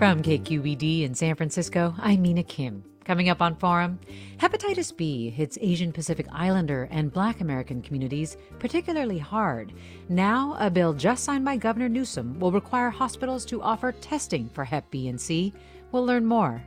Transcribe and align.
From 0.00 0.22
KQED 0.22 1.02
in 1.02 1.14
San 1.14 1.34
Francisco, 1.34 1.94
I'm 1.98 2.22
Mina 2.22 2.42
Kim. 2.42 2.82
Coming 3.04 3.28
up 3.28 3.42
on 3.42 3.54
Forum, 3.54 4.00
hepatitis 4.38 4.96
B 4.96 5.28
hits 5.28 5.58
Asian 5.60 5.92
Pacific 5.92 6.26
Islander 6.32 6.88
and 6.90 7.12
Black 7.12 7.42
American 7.42 7.82
communities 7.82 8.38
particularly 8.58 9.18
hard. 9.18 9.74
Now, 10.08 10.56
a 10.58 10.70
bill 10.70 10.94
just 10.94 11.22
signed 11.22 11.44
by 11.44 11.58
Governor 11.58 11.90
Newsom 11.90 12.40
will 12.40 12.50
require 12.50 12.88
hospitals 12.88 13.44
to 13.44 13.60
offer 13.60 13.92
testing 13.92 14.48
for 14.48 14.64
Hep 14.64 14.90
B 14.90 15.08
and 15.08 15.20
C. 15.20 15.52
We'll 15.92 16.06
learn 16.06 16.24
more. 16.24 16.62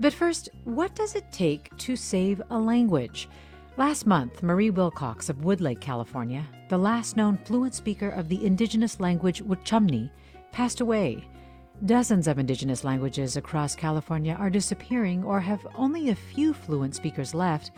But 0.00 0.12
first, 0.12 0.48
what 0.64 0.96
does 0.96 1.14
it 1.14 1.30
take 1.30 1.70
to 1.76 1.94
save 1.94 2.42
a 2.50 2.58
language? 2.58 3.28
Last 3.76 4.04
month, 4.04 4.42
Marie 4.42 4.70
Wilcox 4.70 5.28
of 5.28 5.36
Woodlake, 5.42 5.80
California, 5.80 6.44
the 6.68 6.78
last 6.78 7.16
known 7.16 7.38
fluent 7.44 7.76
speaker 7.76 8.08
of 8.08 8.28
the 8.28 8.44
indigenous 8.44 8.98
language 8.98 9.44
Wukchumni, 9.44 10.10
passed 10.50 10.80
away. 10.80 11.28
Dozens 11.82 12.28
of 12.28 12.38
indigenous 12.38 12.82
languages 12.84 13.36
across 13.36 13.74
California 13.74 14.34
are 14.38 14.48
disappearing 14.48 15.22
or 15.24 15.40
have 15.40 15.66
only 15.74 16.08
a 16.08 16.14
few 16.14 16.54
fluent 16.54 16.94
speakers 16.94 17.34
left. 17.34 17.72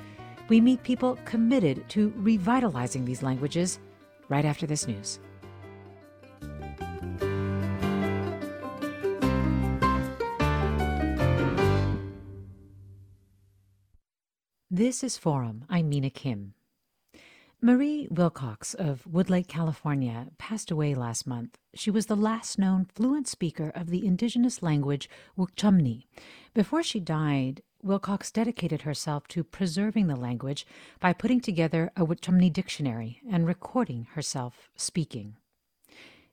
We 0.48 0.61
meet 0.61 0.83
people 0.84 1.19
committed 1.25 1.88
to 1.88 2.12
revitalizing 2.16 3.05
these 3.05 3.22
languages 3.22 3.80
right 4.28 4.44
after 4.44 4.66
this 4.66 4.86
news. 4.86 5.19
This 14.70 15.03
is 15.03 15.16
Forum. 15.16 15.64
I'm 15.70 15.88
Mina 15.88 16.10
Kim. 16.10 16.55
Marie 17.62 18.06
Wilcox 18.10 18.74
of 18.74 19.02
Woodlake, 19.10 19.48
California, 19.48 20.26
passed 20.36 20.70
away 20.70 20.94
last 20.94 21.26
month. 21.26 21.56
She 21.74 21.90
was 21.90 22.04
the 22.04 22.14
last 22.14 22.58
known 22.58 22.84
fluent 22.94 23.26
speaker 23.26 23.72
of 23.74 23.88
the 23.88 24.06
indigenous 24.06 24.62
language 24.62 25.08
Wukchumni. 25.38 26.04
Before 26.52 26.82
she 26.82 27.00
died, 27.00 27.62
Wilcox 27.82 28.31
dedicated 28.31 28.82
herself 28.82 29.26
to 29.28 29.42
preserving 29.42 30.06
the 30.06 30.16
language 30.16 30.66
by 31.00 31.14
putting 31.14 31.41
together 31.41 31.91
a 31.97 32.04
Wukchumni 32.04 32.53
dictionary 32.53 33.22
and 33.31 33.47
recording 33.47 34.06
herself 34.12 34.69
speaking. 34.76 35.36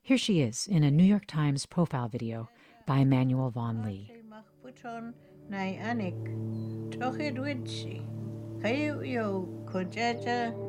Here 0.02 0.18
she 0.18 0.42
is 0.42 0.66
in 0.66 0.84
a 0.84 0.90
New 0.90 1.04
York 1.04 1.24
Times 1.26 1.64
profile 1.64 2.08
video 2.08 2.50
by 2.86 2.98
Emmanuel 2.98 3.48
Vaughan-Lee. 3.48 4.12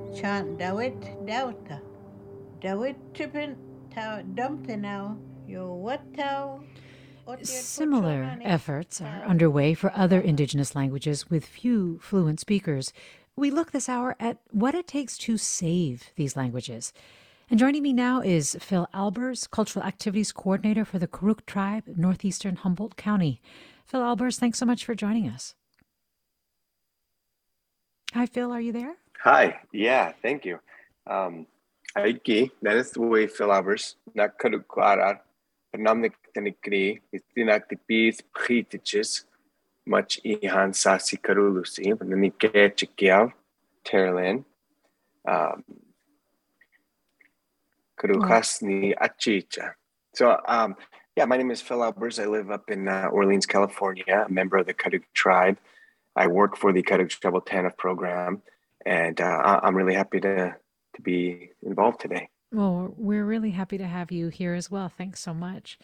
Kayu 0.06 0.14
yo 0.14 0.22
kojaja 0.22 0.22
chan 0.22 0.58
dawit 0.58 1.26
dauta. 1.26 1.82
Dawit 2.62 2.96
tipin 3.14 3.56
tau 3.94 4.22
dumpta 4.36 4.78
now 4.80 5.18
yo 5.48 5.74
what 5.74 6.02
tau. 6.16 6.64
Similar 7.42 8.38
efforts 8.44 9.02
are 9.02 9.24
underway 9.26 9.74
for 9.74 9.92
other 9.96 10.20
indigenous 10.22 10.76
languages 10.76 11.30
with 11.30 11.46
few 11.46 11.98
fluent 12.00 12.40
speakers. 12.40 12.94
We 13.36 13.50
look 13.50 13.72
this 13.72 13.90
hour 13.90 14.16
at 14.20 14.38
what 14.52 14.76
it 14.76 14.88
takes 14.88 15.18
to 15.20 15.38
save 15.38 16.12
these 16.16 16.38
languages. 16.38 16.94
And 17.50 17.60
joining 17.60 17.84
me 17.84 17.94
now 17.94 18.22
is 18.22 18.58
Phil 18.60 18.88
Albers, 18.94 19.50
Cultural 19.50 19.86
Activities 19.86 20.32
Coordinator 20.32 20.86
for 20.86 21.00
the 21.00 21.08
Karuk 21.08 21.46
Tribe, 21.46 21.84
Northeastern 21.88 22.58
Humboldt 22.58 22.96
County. 22.96 23.42
Phil 23.86 24.02
Albers, 24.02 24.40
thanks 24.40 24.60
so 24.60 24.66
much 24.66 24.86
for 24.86 24.96
joining 24.96 25.28
us. 25.28 25.56
Hi, 28.14 28.26
Phil. 28.26 28.52
Are 28.52 28.62
you 28.62 28.72
there? 28.72 28.96
Hi. 29.26 29.60
Yeah, 29.72 30.12
thank 30.22 30.46
you. 30.46 30.60
Um, 31.08 31.48
is 31.98 32.92
the 32.92 33.02
way 33.02 33.26
Phil 33.26 33.48
Albers, 33.48 33.96
Nakarukwara, 34.16 35.18
Panamnik 35.76 36.12
Tanikri, 36.32 37.02
Istinatipis 37.12 38.22
Pritiches, 38.38 39.24
much 39.84 40.20
Ihan 40.24 40.76
Sasi 40.76 41.18
Karulusi, 41.20 41.92
Pananike 41.96 42.76
Chikiav, 42.76 43.32
Terlin, 43.84 44.46
Karuhasni 48.00 48.94
Achicha. 48.96 49.72
So, 50.14 50.40
um, 50.48 50.76
yeah, 51.16 51.26
my 51.26 51.38
name 51.38 51.50
is 51.50 51.64
Phil 51.64 51.80
Albers. 51.80 52.22
I 52.22 52.28
live 52.28 52.52
up 52.52 52.70
in 52.70 52.88
uh, 52.88 53.10
Orleans, 53.12 53.48
California, 53.48 54.26
a 54.28 54.32
member 54.32 54.58
of 54.58 54.68
the 54.68 54.76
Karuk 54.76 55.02
tribe. 55.16 55.58
I 56.16 56.28
work 56.28 56.58
for 56.58 56.72
the 56.72 56.84
Karuk 56.84 57.10
Tribal 57.10 57.42
TANF 57.42 57.76
program, 57.76 58.44
and 58.86 59.20
uh, 59.20 59.60
I'm 59.64 59.76
really 59.76 59.94
happy 59.94 60.20
to 60.22 60.56
to 60.96 61.02
be 61.02 61.52
involved 61.62 62.00
today. 62.00 62.30
Well, 62.52 62.94
we're 62.98 63.26
really 63.26 63.52
happy 63.52 63.78
to 63.78 63.88
have 63.88 64.12
you 64.12 64.30
here 64.30 64.54
as 64.54 64.72
well. 64.72 64.88
Thanks 64.88 65.20
so 65.20 65.34
much. 65.34 65.78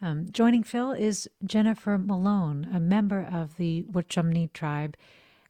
Um, 0.00 0.26
joining 0.30 0.62
Phil 0.62 0.92
is 0.92 1.28
Jennifer 1.44 1.98
Malone, 1.98 2.68
a 2.72 2.78
member 2.80 3.26
of 3.32 3.56
the 3.56 3.84
Wukchumni 3.90 4.52
tribe 4.52 4.96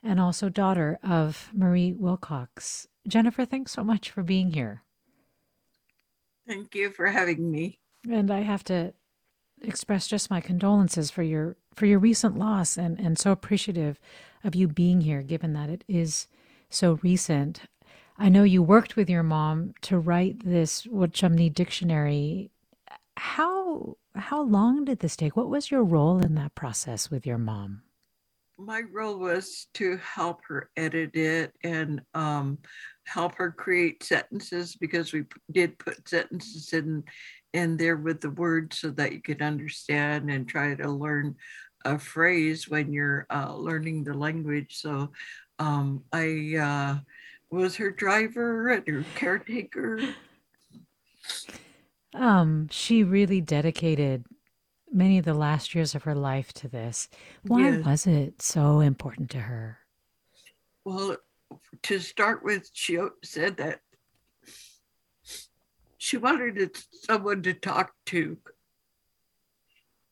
and 0.03 0.19
also 0.19 0.49
daughter 0.49 0.99
of 1.03 1.51
Marie 1.55 1.93
Wilcox. 1.93 2.89
Jennifer, 3.07 3.45
thanks 3.45 3.73
so 3.73 3.85
much 3.85 4.11
for 4.11 4.23
being 4.23 4.53
here. 4.53 4.83
Thank 6.47 6.75
you 6.75 6.91
for 6.91 7.07
having 7.07 7.51
me. 7.51 7.79
And 8.11 8.31
I 8.31 8.41
have 8.41 8.65
to 8.65 8.95
express 9.63 10.09
just 10.09 10.31
my 10.31 10.41
condolences 10.41 11.11
for 11.11 11.23
your 11.23 11.57
for 11.75 11.87
your 11.87 12.01
recent 12.01 12.37
loss 12.37 12.77
and 12.77 12.99
and 12.99 13.17
so 13.17 13.31
appreciative 13.31 14.01
of 14.43 14.57
you 14.57 14.67
being 14.67 15.03
here 15.03 15.23
given 15.23 15.53
that 15.53 15.71
it 15.71 15.85
is 15.87 16.27
so 16.75 16.99
recent. 17.03 17.63
I 18.19 18.29
know 18.29 18.45
you 18.45 18.63
worked 18.63 18.97
with 18.97 19.11
your 19.11 19.23
mom 19.23 19.75
to 19.83 19.99
write 19.99 20.45
this 20.45 20.87
Wukchumni 20.87 21.53
dictionary. 21.53 22.51
How 23.17 23.97
how 24.15 24.43
long 24.43 24.85
did 24.85 24.99
this 24.99 25.17
take? 25.17 25.37
What 25.37 25.49
was 25.49 25.71
your 25.71 25.85
role 25.85 26.19
in 26.19 26.35
that 26.35 26.55
process 26.55 27.11
with 27.11 27.27
your 27.27 27.39
mom? 27.39 27.83
My 28.59 28.83
role 28.93 29.19
was 29.19 29.67
to 29.75 29.97
help 29.97 30.41
her 30.49 30.71
edit 30.77 31.17
it 31.17 31.53
and 31.65 32.03
um, 32.15 32.59
help 33.07 33.35
her 33.37 33.51
create 33.51 34.05
sentences 34.05 34.77
because 34.77 35.13
we 35.13 35.25
did 35.51 35.79
put 35.79 36.07
sentences 36.09 36.73
in 36.73 37.03
in 37.55 37.77
there 37.77 37.97
with 37.97 38.21
the 38.21 38.31
words 38.31 38.79
so 38.79 38.91
that 38.91 39.13
you 39.13 39.21
could 39.21 39.43
understand 39.43 40.31
and 40.31 40.49
try 40.49 40.75
to 40.75 40.89
learn 40.89 41.37
a 41.85 41.99
phrase 41.99 42.69
when 42.69 42.93
you're 42.93 43.27
uh, 43.31 43.55
learning 43.55 44.05
the 44.05 44.15
language. 44.15 44.77
So 44.77 45.11
um, 45.63 46.03
I 46.13 46.57
uh, 46.57 46.99
was 47.51 47.77
her 47.77 47.91
driver 47.91 48.71
and 48.71 48.87
her 48.89 49.05
caretaker. 49.15 50.01
Um, 52.15 52.69
she 52.71 53.05
really 53.05 53.41
dedicated 53.41 54.25
many 54.93 55.19
of 55.19 55.25
the 55.25 55.35
last 55.35 55.75
years 55.75 55.95
of 55.95 56.03
her 56.03 56.15
life 56.15 56.53
to 56.55 56.69
this. 56.69 57.09
Why 57.47 57.71
yes. 57.71 57.85
was 57.85 58.07
it 58.07 58.43
so 58.43 58.81
important 58.81 59.31
to 59.31 59.39
her? 59.39 59.79
Well, 60.85 61.17
to 61.85 61.99
start 62.01 62.43
with, 62.43 62.69
she 62.73 62.99
said 63.23 63.57
that 63.59 63.81
she 65.97 66.17
wanted 66.17 66.77
someone 66.91 67.43
to 67.43 67.55
talk 67.55 67.93
to. 68.07 68.37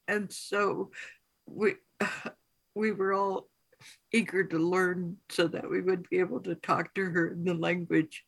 And 0.07 0.33
so 0.33 0.93
we 1.47 1.75
we 2.75 2.93
were 2.93 3.13
all 3.13 3.49
eager 4.13 4.45
to 4.45 4.59
learn 4.59 5.17
so 5.29 5.49
that 5.49 5.69
we 5.69 5.81
would 5.81 6.09
be 6.09 6.19
able 6.19 6.41
to 6.41 6.55
talk 6.55 6.95
to 6.95 7.05
her 7.05 7.29
in 7.29 7.45
the 7.45 7.55
language. 7.55 8.25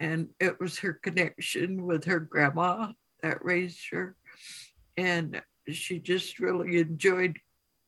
And 0.00 0.28
it 0.40 0.60
was 0.60 0.78
her 0.78 0.94
connection 0.94 1.84
with 1.86 2.04
her 2.04 2.20
grandma 2.20 2.92
that 3.22 3.44
raised 3.44 3.90
her. 3.90 4.16
And 4.96 5.40
she 5.70 5.98
just 5.98 6.38
really 6.38 6.78
enjoyed 6.78 7.38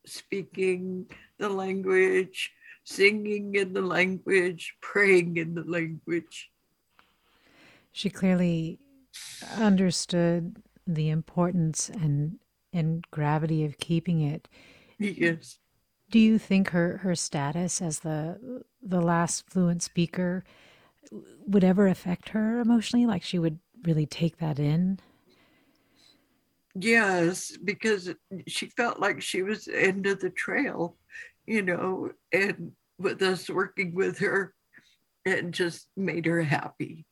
speaking 0.06 1.06
the 1.38 1.48
language, 1.48 2.52
singing 2.84 3.54
in 3.54 3.72
the 3.72 3.82
language, 3.82 4.74
praying 4.80 5.36
in 5.36 5.54
the 5.54 5.64
language. 5.64 6.50
She 7.92 8.10
clearly 8.10 8.78
understood 9.58 10.62
the 10.86 11.10
importance 11.10 11.88
and 11.88 12.38
and 12.72 13.04
gravity 13.10 13.64
of 13.64 13.78
keeping 13.78 14.20
it. 14.20 14.48
Yes. 14.98 15.58
Do 16.10 16.18
you 16.18 16.38
think 16.38 16.70
her 16.70 16.98
her 16.98 17.14
status 17.14 17.82
as 17.82 18.00
the 18.00 18.62
the 18.82 19.00
last 19.00 19.48
fluent 19.50 19.82
speaker 19.82 20.44
would 21.46 21.64
ever 21.64 21.86
affect 21.88 22.30
her 22.30 22.60
emotionally? 22.60 23.06
Like 23.06 23.22
she 23.22 23.38
would 23.38 23.58
really 23.82 24.06
take 24.06 24.38
that 24.38 24.58
in? 24.58 25.00
Yes, 26.74 27.56
because 27.56 28.10
she 28.46 28.66
felt 28.66 29.00
like 29.00 29.22
she 29.22 29.42
was 29.42 29.64
the 29.64 29.82
end 29.82 30.06
of 30.06 30.20
the 30.20 30.30
trail, 30.30 30.96
you 31.46 31.62
know, 31.62 32.10
and 32.32 32.72
with 32.98 33.22
us 33.22 33.48
working 33.48 33.94
with 33.94 34.18
her, 34.18 34.54
it 35.24 35.50
just 35.50 35.88
made 35.96 36.26
her 36.26 36.42
happy. 36.42 37.06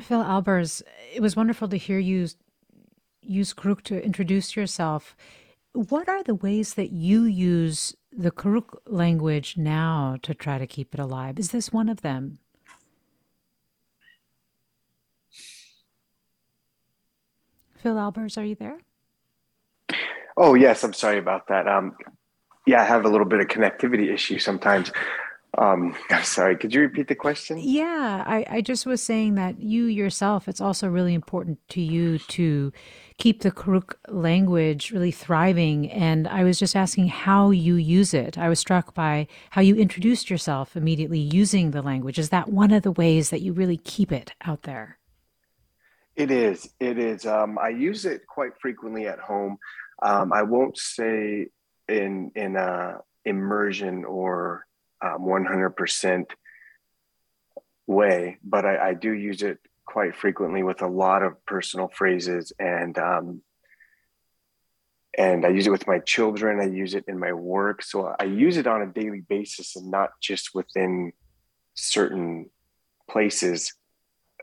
Phil 0.00 0.22
Albers, 0.22 0.82
it 1.14 1.20
was 1.20 1.36
wonderful 1.36 1.68
to 1.68 1.76
hear 1.76 1.98
you 1.98 2.28
use 3.22 3.52
Karuk 3.52 3.82
to 3.82 4.02
introduce 4.02 4.56
yourself. 4.56 5.16
What 5.76 6.08
are 6.08 6.22
the 6.22 6.34
ways 6.34 6.72
that 6.74 6.92
you 6.92 7.24
use 7.24 7.94
the 8.10 8.30
Karuk 8.30 8.78
language 8.86 9.58
now 9.58 10.16
to 10.22 10.32
try 10.32 10.56
to 10.56 10.66
keep 10.66 10.94
it 10.94 11.00
alive? 11.00 11.38
Is 11.38 11.50
this 11.50 11.70
one 11.70 11.90
of 11.90 12.00
them? 12.00 12.38
Phil 17.74 17.96
Albers, 17.96 18.38
are 18.38 18.44
you 18.44 18.54
there? 18.54 18.78
Oh 20.38 20.54
yes, 20.54 20.82
I'm 20.82 20.94
sorry 20.94 21.18
about 21.18 21.48
that. 21.48 21.68
Um, 21.68 21.94
yeah, 22.66 22.80
I 22.80 22.84
have 22.84 23.04
a 23.04 23.10
little 23.10 23.26
bit 23.26 23.40
of 23.40 23.48
connectivity 23.48 24.10
issue 24.10 24.38
sometimes. 24.38 24.90
Um, 25.58 25.94
I'm 26.10 26.24
sorry. 26.24 26.56
Could 26.56 26.74
you 26.74 26.80
repeat 26.80 27.08
the 27.08 27.14
question? 27.14 27.58
Yeah, 27.58 28.24
I, 28.26 28.46
I 28.48 28.60
just 28.62 28.86
was 28.86 29.02
saying 29.02 29.34
that 29.34 29.60
you 29.60 29.84
yourself, 29.84 30.48
it's 30.48 30.60
also 30.62 30.88
really 30.88 31.12
important 31.12 31.58
to 31.68 31.82
you 31.82 32.18
to 32.18 32.72
keep 33.18 33.40
the 33.40 33.50
Karuk 33.50 33.94
language 34.08 34.90
really 34.90 35.10
thriving. 35.10 35.90
And 35.90 36.28
I 36.28 36.44
was 36.44 36.58
just 36.58 36.76
asking 36.76 37.08
how 37.08 37.50
you 37.50 37.76
use 37.76 38.12
it. 38.12 38.36
I 38.36 38.48
was 38.48 38.58
struck 38.58 38.94
by 38.94 39.26
how 39.50 39.62
you 39.62 39.74
introduced 39.76 40.28
yourself 40.28 40.76
immediately 40.76 41.18
using 41.18 41.70
the 41.70 41.82
language. 41.82 42.18
Is 42.18 42.30
that 42.30 42.48
one 42.48 42.72
of 42.72 42.82
the 42.82 42.92
ways 42.92 43.30
that 43.30 43.40
you 43.40 43.52
really 43.52 43.78
keep 43.78 44.12
it 44.12 44.32
out 44.44 44.62
there? 44.62 44.98
It 46.14 46.30
is. 46.30 46.68
It 46.80 46.98
is. 46.98 47.26
Um, 47.26 47.58
I 47.58 47.68
use 47.68 48.04
it 48.04 48.26
quite 48.26 48.52
frequently 48.60 49.06
at 49.06 49.18
home. 49.18 49.58
Um, 50.02 50.32
I 50.32 50.42
won't 50.42 50.78
say 50.78 51.48
in 51.88 52.32
in 52.34 52.56
a 52.56 53.00
immersion 53.24 54.04
or 54.04 54.66
um, 55.02 55.20
100% 55.20 56.24
way, 57.86 58.38
but 58.42 58.64
I, 58.64 58.88
I, 58.88 58.94
do 58.94 59.12
use 59.12 59.42
it 59.42 59.58
quite 59.86 60.16
frequently 60.16 60.62
with 60.62 60.82
a 60.82 60.86
lot 60.86 61.22
of 61.22 61.44
personal 61.46 61.88
phrases 61.88 62.52
and 62.58 62.98
um, 62.98 63.42
and 65.16 65.46
I 65.46 65.48
use 65.48 65.66
it 65.66 65.70
with 65.70 65.86
my 65.86 65.98
children. 66.00 66.60
I 66.60 66.66
use 66.66 66.94
it 66.94 67.04
in 67.08 67.18
my 67.18 67.32
work. 67.32 67.82
So 67.82 68.14
I 68.20 68.24
use 68.24 68.58
it 68.58 68.66
on 68.66 68.82
a 68.82 68.86
daily 68.86 69.22
basis 69.26 69.74
and 69.74 69.90
not 69.90 70.10
just 70.20 70.54
within 70.54 71.12
certain 71.74 72.50
places 73.08 73.72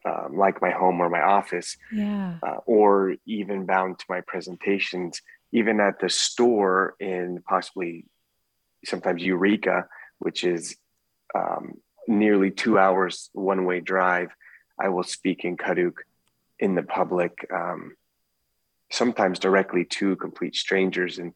um, 0.05 0.35
like 0.35 0.61
my 0.61 0.71
home 0.71 0.99
or 0.99 1.09
my 1.09 1.21
office, 1.21 1.77
yeah. 1.91 2.37
uh, 2.43 2.57
or 2.65 3.15
even 3.25 3.65
bound 3.65 3.99
to 3.99 4.05
my 4.09 4.21
presentations, 4.21 5.21
even 5.53 5.79
at 5.79 5.99
the 5.99 6.09
store 6.09 6.95
in 6.99 7.41
possibly 7.47 8.05
sometimes 8.83 9.23
Eureka, 9.23 9.85
which 10.19 10.43
is 10.43 10.75
um, 11.35 11.75
nearly 12.07 12.51
two 12.51 12.77
hours 12.77 13.29
one 13.33 13.65
way 13.65 13.79
drive. 13.79 14.29
I 14.79 14.89
will 14.89 15.03
speak 15.03 15.45
in 15.45 15.57
Karuk 15.57 15.97
in 16.59 16.75
the 16.75 16.83
public, 16.83 17.47
um, 17.53 17.95
sometimes 18.91 19.39
directly 19.39 19.85
to 19.85 20.15
complete 20.15 20.55
strangers. 20.55 21.19
And, 21.19 21.33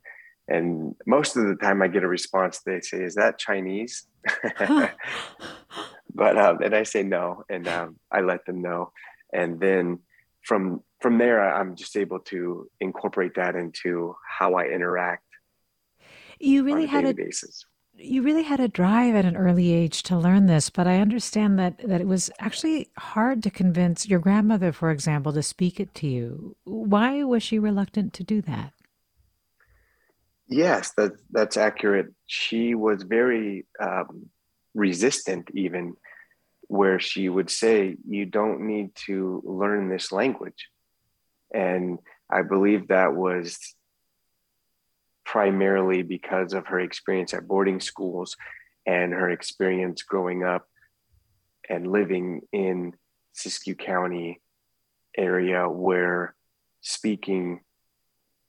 and 0.47 0.95
most 1.05 1.35
of 1.35 1.47
the 1.47 1.55
time 1.55 1.81
I 1.81 1.87
get 1.87 2.03
a 2.03 2.07
response, 2.07 2.59
they 2.59 2.81
say, 2.81 3.03
Is 3.03 3.15
that 3.15 3.37
Chinese? 3.37 4.07
but 6.13 6.37
um, 6.37 6.61
and 6.61 6.75
I 6.75 6.83
say 6.83 7.03
no, 7.03 7.43
and 7.49 7.67
um, 7.67 7.97
I 8.11 8.21
let 8.21 8.45
them 8.45 8.61
know, 8.61 8.91
and 9.33 9.59
then 9.59 9.99
from 10.41 10.81
from 10.99 11.17
there, 11.17 11.39
I'm 11.53 11.75
just 11.75 11.95
able 11.95 12.19
to 12.31 12.69
incorporate 12.79 13.35
that 13.35 13.55
into 13.55 14.15
how 14.27 14.55
I 14.55 14.65
interact. 14.65 15.23
You 16.39 16.63
really 16.63 16.85
a 16.85 16.87
had 16.87 17.05
a 17.05 17.13
basis. 17.13 17.65
You 17.99 18.21
really 18.21 18.43
had 18.43 18.59
a 18.59 18.67
drive 18.67 19.15
at 19.15 19.25
an 19.25 19.35
early 19.35 19.73
age 19.73 20.03
to 20.03 20.17
learn 20.17 20.45
this, 20.45 20.69
but 20.69 20.85
I 20.85 20.99
understand 20.99 21.57
that 21.57 21.79
that 21.79 21.99
it 21.99 22.07
was 22.07 22.29
actually 22.39 22.89
hard 22.97 23.41
to 23.43 23.49
convince 23.49 24.07
your 24.07 24.19
grandmother, 24.19 24.71
for 24.71 24.91
example, 24.91 25.33
to 25.33 25.41
speak 25.41 25.79
it 25.79 25.95
to 25.95 26.07
you. 26.07 26.55
Why 26.63 27.23
was 27.23 27.41
she 27.41 27.57
reluctant 27.57 28.13
to 28.13 28.23
do 28.23 28.41
that? 28.43 28.73
Yes, 30.47 30.93
that 30.97 31.13
that's 31.31 31.57
accurate. 31.57 32.13
She 32.27 32.75
was 32.75 33.03
very 33.03 33.65
um, 33.79 34.29
resistant, 34.75 35.49
even 35.53 35.95
where 36.67 36.99
she 36.99 37.29
would 37.29 37.49
say, 37.49 37.97
"You 38.07 38.25
don't 38.25 38.61
need 38.61 38.93
to 39.07 39.41
learn 39.43 39.89
this 39.89 40.11
language," 40.11 40.69
and 41.53 41.99
I 42.29 42.43
believe 42.43 42.89
that 42.89 43.15
was 43.15 43.57
primarily 45.27 46.03
because 46.03 46.53
of 46.53 46.67
her 46.67 46.79
experience 46.79 47.33
at 47.33 47.47
boarding 47.47 47.81
schools 47.81 48.37
and 48.85 49.11
her 49.11 49.29
experience 49.29 50.01
growing 50.01 50.43
up 50.43 50.65
and 51.69 51.91
living 51.91 52.41
in 52.53 52.93
Siskiyou 53.35 53.77
County 53.77 54.39
area 55.17 55.67
where 55.67 56.33
speaking 56.79 57.59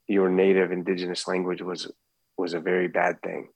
your 0.07 0.31
native 0.31 0.71
indigenous 0.71 1.27
language 1.27 1.63
was 1.63 1.91
was 2.39 2.55
a 2.55 2.61
very 2.61 2.87
bad 2.87 3.21
thing 3.23 3.49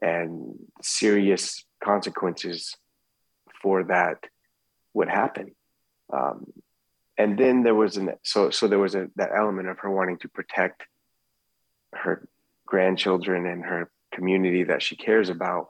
and 0.00 0.54
serious 0.80 1.64
consequences 1.82 2.76
for 3.60 3.82
that 3.84 4.18
would 4.92 5.08
happen. 5.08 5.56
Um, 6.12 6.52
and 7.18 7.36
then 7.36 7.64
there 7.64 7.74
was 7.74 7.96
an 7.96 8.10
so 8.22 8.50
so 8.50 8.68
there 8.68 8.78
was 8.78 8.94
a 8.94 9.08
that 9.16 9.30
element 9.36 9.68
of 9.68 9.80
her 9.80 9.90
wanting 9.90 10.18
to 10.18 10.28
protect 10.28 10.84
her 11.94 12.28
grandchildren 12.74 13.46
and 13.46 13.64
her 13.64 13.88
community 14.12 14.64
that 14.64 14.82
she 14.82 14.96
cares 14.96 15.28
about 15.28 15.68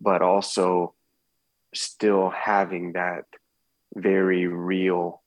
but 0.00 0.22
also 0.22 0.94
still 1.74 2.30
having 2.30 2.92
that 2.94 3.24
very 3.94 4.46
real 4.46 5.20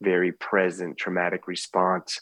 very 0.00 0.30
present 0.30 0.96
traumatic 0.96 1.48
response 1.48 2.20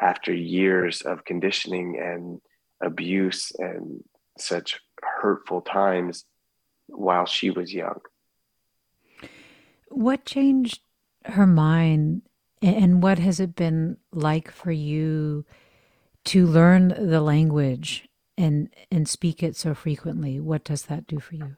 after 0.00 0.34
years 0.34 1.00
of 1.02 1.24
conditioning 1.24 1.96
and 1.96 2.40
abuse 2.82 3.52
and 3.60 4.02
such 4.36 4.80
hurtful 5.00 5.60
times 5.60 6.24
while 6.88 7.26
she 7.26 7.50
was 7.50 7.72
young. 7.72 8.00
What 9.88 10.24
changed 10.24 10.80
her 11.24 11.46
mind, 11.46 12.22
and 12.60 13.00
what 13.00 13.20
has 13.20 13.38
it 13.38 13.54
been 13.54 13.98
like 14.10 14.50
for 14.50 14.72
you 14.72 15.44
to 16.26 16.46
learn 16.46 16.88
the 16.88 17.20
language 17.20 18.08
and 18.36 18.70
and 18.90 19.08
speak 19.08 19.42
it 19.42 19.56
so 19.56 19.74
frequently? 19.74 20.40
What 20.40 20.64
does 20.64 20.82
that 20.86 21.06
do 21.06 21.20
for 21.20 21.34
you? 21.34 21.56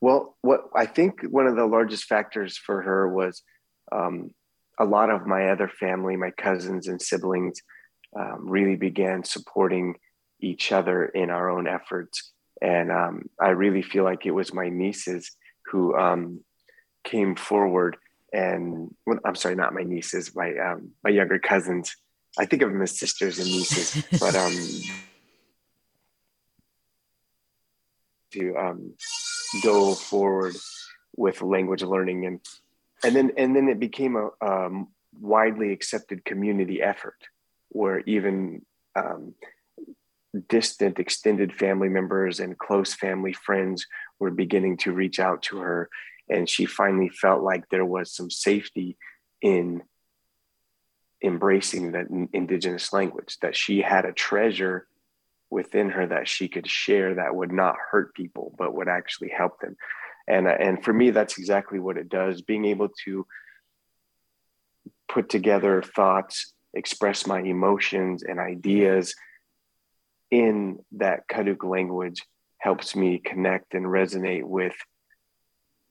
Well, 0.00 0.36
what 0.42 0.68
I 0.74 0.86
think 0.86 1.22
one 1.22 1.46
of 1.46 1.56
the 1.56 1.66
largest 1.66 2.04
factors 2.04 2.56
for 2.56 2.82
her 2.82 3.08
was 3.08 3.42
um, 3.92 4.30
a 4.78 4.84
lot 4.84 5.10
of 5.10 5.26
my 5.26 5.48
other 5.48 5.68
family, 5.68 6.16
my 6.16 6.30
cousins 6.30 6.88
and 6.88 7.00
siblings, 7.00 7.62
um, 8.18 8.48
really 8.48 8.76
began 8.76 9.24
supporting 9.24 9.94
each 10.40 10.72
other 10.72 11.06
in 11.06 11.30
our 11.30 11.48
own 11.48 11.66
efforts. 11.66 12.32
And 12.60 12.90
um, 12.90 13.22
I 13.40 13.50
really 13.50 13.82
feel 13.82 14.04
like 14.04 14.26
it 14.26 14.32
was 14.32 14.52
my 14.52 14.68
nieces 14.68 15.30
who 15.66 15.96
um, 15.96 16.40
came 17.04 17.36
forward 17.36 17.96
and 18.32 18.94
well, 19.06 19.18
I'm 19.24 19.34
sorry, 19.34 19.54
not 19.54 19.72
my 19.72 19.82
nieces, 19.82 20.34
my 20.34 20.52
um, 20.58 20.90
my 21.02 21.10
younger 21.10 21.38
cousins. 21.38 21.96
I 22.38 22.46
think 22.46 22.62
of 22.62 22.70
them 22.70 22.82
as 22.82 22.98
sisters 22.98 23.38
and 23.38 23.48
nieces, 23.48 24.04
but 24.20 24.34
um, 24.34 24.52
to 28.32 28.56
um, 28.56 28.94
go 29.62 29.94
forward 29.94 30.56
with 31.16 31.40
language 31.40 31.82
learning 31.82 32.26
and 32.26 32.40
and 33.04 33.16
then 33.16 33.32
and 33.36 33.54
then 33.54 33.68
it 33.68 33.80
became 33.80 34.16
a 34.16 34.30
um, 34.44 34.88
widely 35.18 35.72
accepted 35.72 36.24
community 36.24 36.82
effort 36.82 37.16
where 37.70 38.00
even 38.00 38.62
um, 38.94 39.34
distant 40.48 40.98
extended 40.98 41.52
family 41.52 41.88
members 41.88 42.40
and 42.40 42.58
close 42.58 42.94
family 42.94 43.32
friends 43.32 43.86
were 44.18 44.30
beginning 44.30 44.76
to 44.78 44.92
reach 44.92 45.18
out 45.18 45.42
to 45.42 45.58
her. 45.58 45.88
And 46.28 46.48
she 46.48 46.66
finally 46.66 47.08
felt 47.08 47.42
like 47.42 47.68
there 47.68 47.84
was 47.84 48.12
some 48.12 48.30
safety 48.30 48.96
in 49.40 49.82
embracing 51.22 51.92
that 51.92 52.06
indigenous 52.32 52.92
language 52.92 53.36
that 53.40 53.56
she 53.56 53.80
had 53.80 54.04
a 54.04 54.12
treasure 54.12 54.86
within 55.50 55.90
her 55.90 56.06
that 56.06 56.28
she 56.28 56.48
could 56.48 56.68
share 56.68 57.14
that 57.14 57.34
would 57.34 57.52
not 57.52 57.76
hurt 57.90 58.14
people 58.14 58.54
but 58.58 58.74
would 58.74 58.88
actually 58.88 59.30
help 59.30 59.60
them. 59.60 59.76
And 60.28 60.46
uh, 60.46 60.56
and 60.58 60.84
for 60.84 60.92
me 60.92 61.10
that's 61.10 61.38
exactly 61.38 61.78
what 61.78 61.96
it 61.96 62.08
does. 62.08 62.42
Being 62.42 62.64
able 62.66 62.90
to 63.04 63.26
put 65.08 65.28
together 65.28 65.82
thoughts 65.82 66.52
express 66.74 67.26
my 67.26 67.40
emotions 67.40 68.22
and 68.22 68.38
ideas 68.38 69.14
in 70.30 70.78
that 70.92 71.26
Karuk 71.28 71.64
language 71.64 72.22
helps 72.58 72.94
me 72.94 73.18
connect 73.18 73.74
and 73.74 73.86
resonate 73.86 74.44
with 74.44 74.74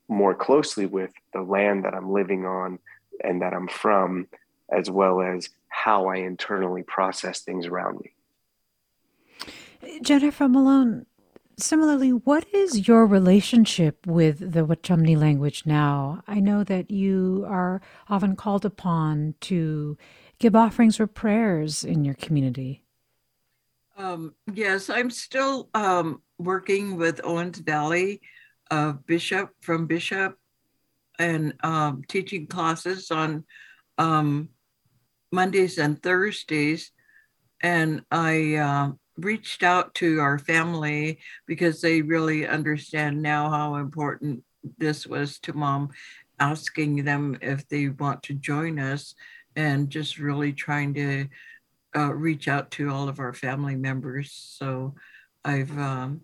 more 0.08 0.34
closely 0.34 0.86
with 0.86 1.10
the 1.32 1.42
land 1.42 1.84
that 1.84 1.94
I'm 1.94 2.12
living 2.12 2.44
on 2.44 2.78
and 3.22 3.42
that 3.42 3.54
I'm 3.54 3.68
from, 3.68 4.28
as 4.70 4.90
well 4.90 5.20
as 5.20 5.48
how 5.68 6.08
I 6.08 6.16
internally 6.16 6.82
process 6.82 7.40
things 7.40 7.66
around 7.66 8.00
me. 8.00 8.12
Jennifer 10.02 10.48
Malone, 10.48 11.06
similarly, 11.58 12.10
what 12.10 12.46
is 12.52 12.88
your 12.88 13.06
relationship 13.06 14.06
with 14.06 14.52
the 14.52 14.66
Wukchumni 14.66 15.16
language 15.16 15.64
now? 15.66 16.22
I 16.26 16.40
know 16.40 16.64
that 16.64 16.90
you 16.90 17.44
are 17.48 17.80
often 18.08 18.36
called 18.36 18.64
upon 18.64 19.34
to 19.42 19.96
give 20.38 20.56
offerings 20.56 20.98
or 20.98 21.06
prayers 21.06 21.84
in 21.84 22.04
your 22.04 22.14
community. 22.14 22.82
Um, 23.96 24.34
yes, 24.52 24.90
I'm 24.90 25.10
still 25.10 25.70
um, 25.72 26.20
working 26.38 26.96
with 26.96 27.20
Owens 27.24 27.58
Valley 27.58 28.20
uh, 28.70 28.92
Bishop 28.92 29.50
from 29.60 29.86
Bishop 29.86 30.36
and 31.18 31.54
um, 31.62 32.02
teaching 32.08 32.46
classes 32.46 33.10
on 33.10 33.44
um, 33.96 34.50
Mondays 35.32 35.78
and 35.78 36.02
Thursdays. 36.02 36.92
And 37.60 38.02
I 38.10 38.56
uh, 38.56 38.92
reached 39.16 39.62
out 39.62 39.94
to 39.94 40.20
our 40.20 40.38
family 40.38 41.18
because 41.46 41.80
they 41.80 42.02
really 42.02 42.46
understand 42.46 43.22
now 43.22 43.50
how 43.50 43.76
important 43.76 44.42
this 44.78 45.06
was 45.06 45.38
to 45.40 45.52
mom, 45.52 45.90
asking 46.38 47.04
them 47.04 47.38
if 47.40 47.66
they 47.68 47.88
want 47.88 48.22
to 48.24 48.34
join 48.34 48.78
us 48.78 49.14
and 49.54 49.88
just 49.88 50.18
really 50.18 50.52
trying 50.52 50.92
to 50.94 51.28
uh, 51.96 52.12
reach 52.12 52.46
out 52.46 52.70
to 52.72 52.90
all 52.90 53.08
of 53.08 53.20
our 53.20 53.32
family 53.32 53.74
members. 53.74 54.32
So 54.32 54.94
I've 55.44 55.76
um, 55.78 56.20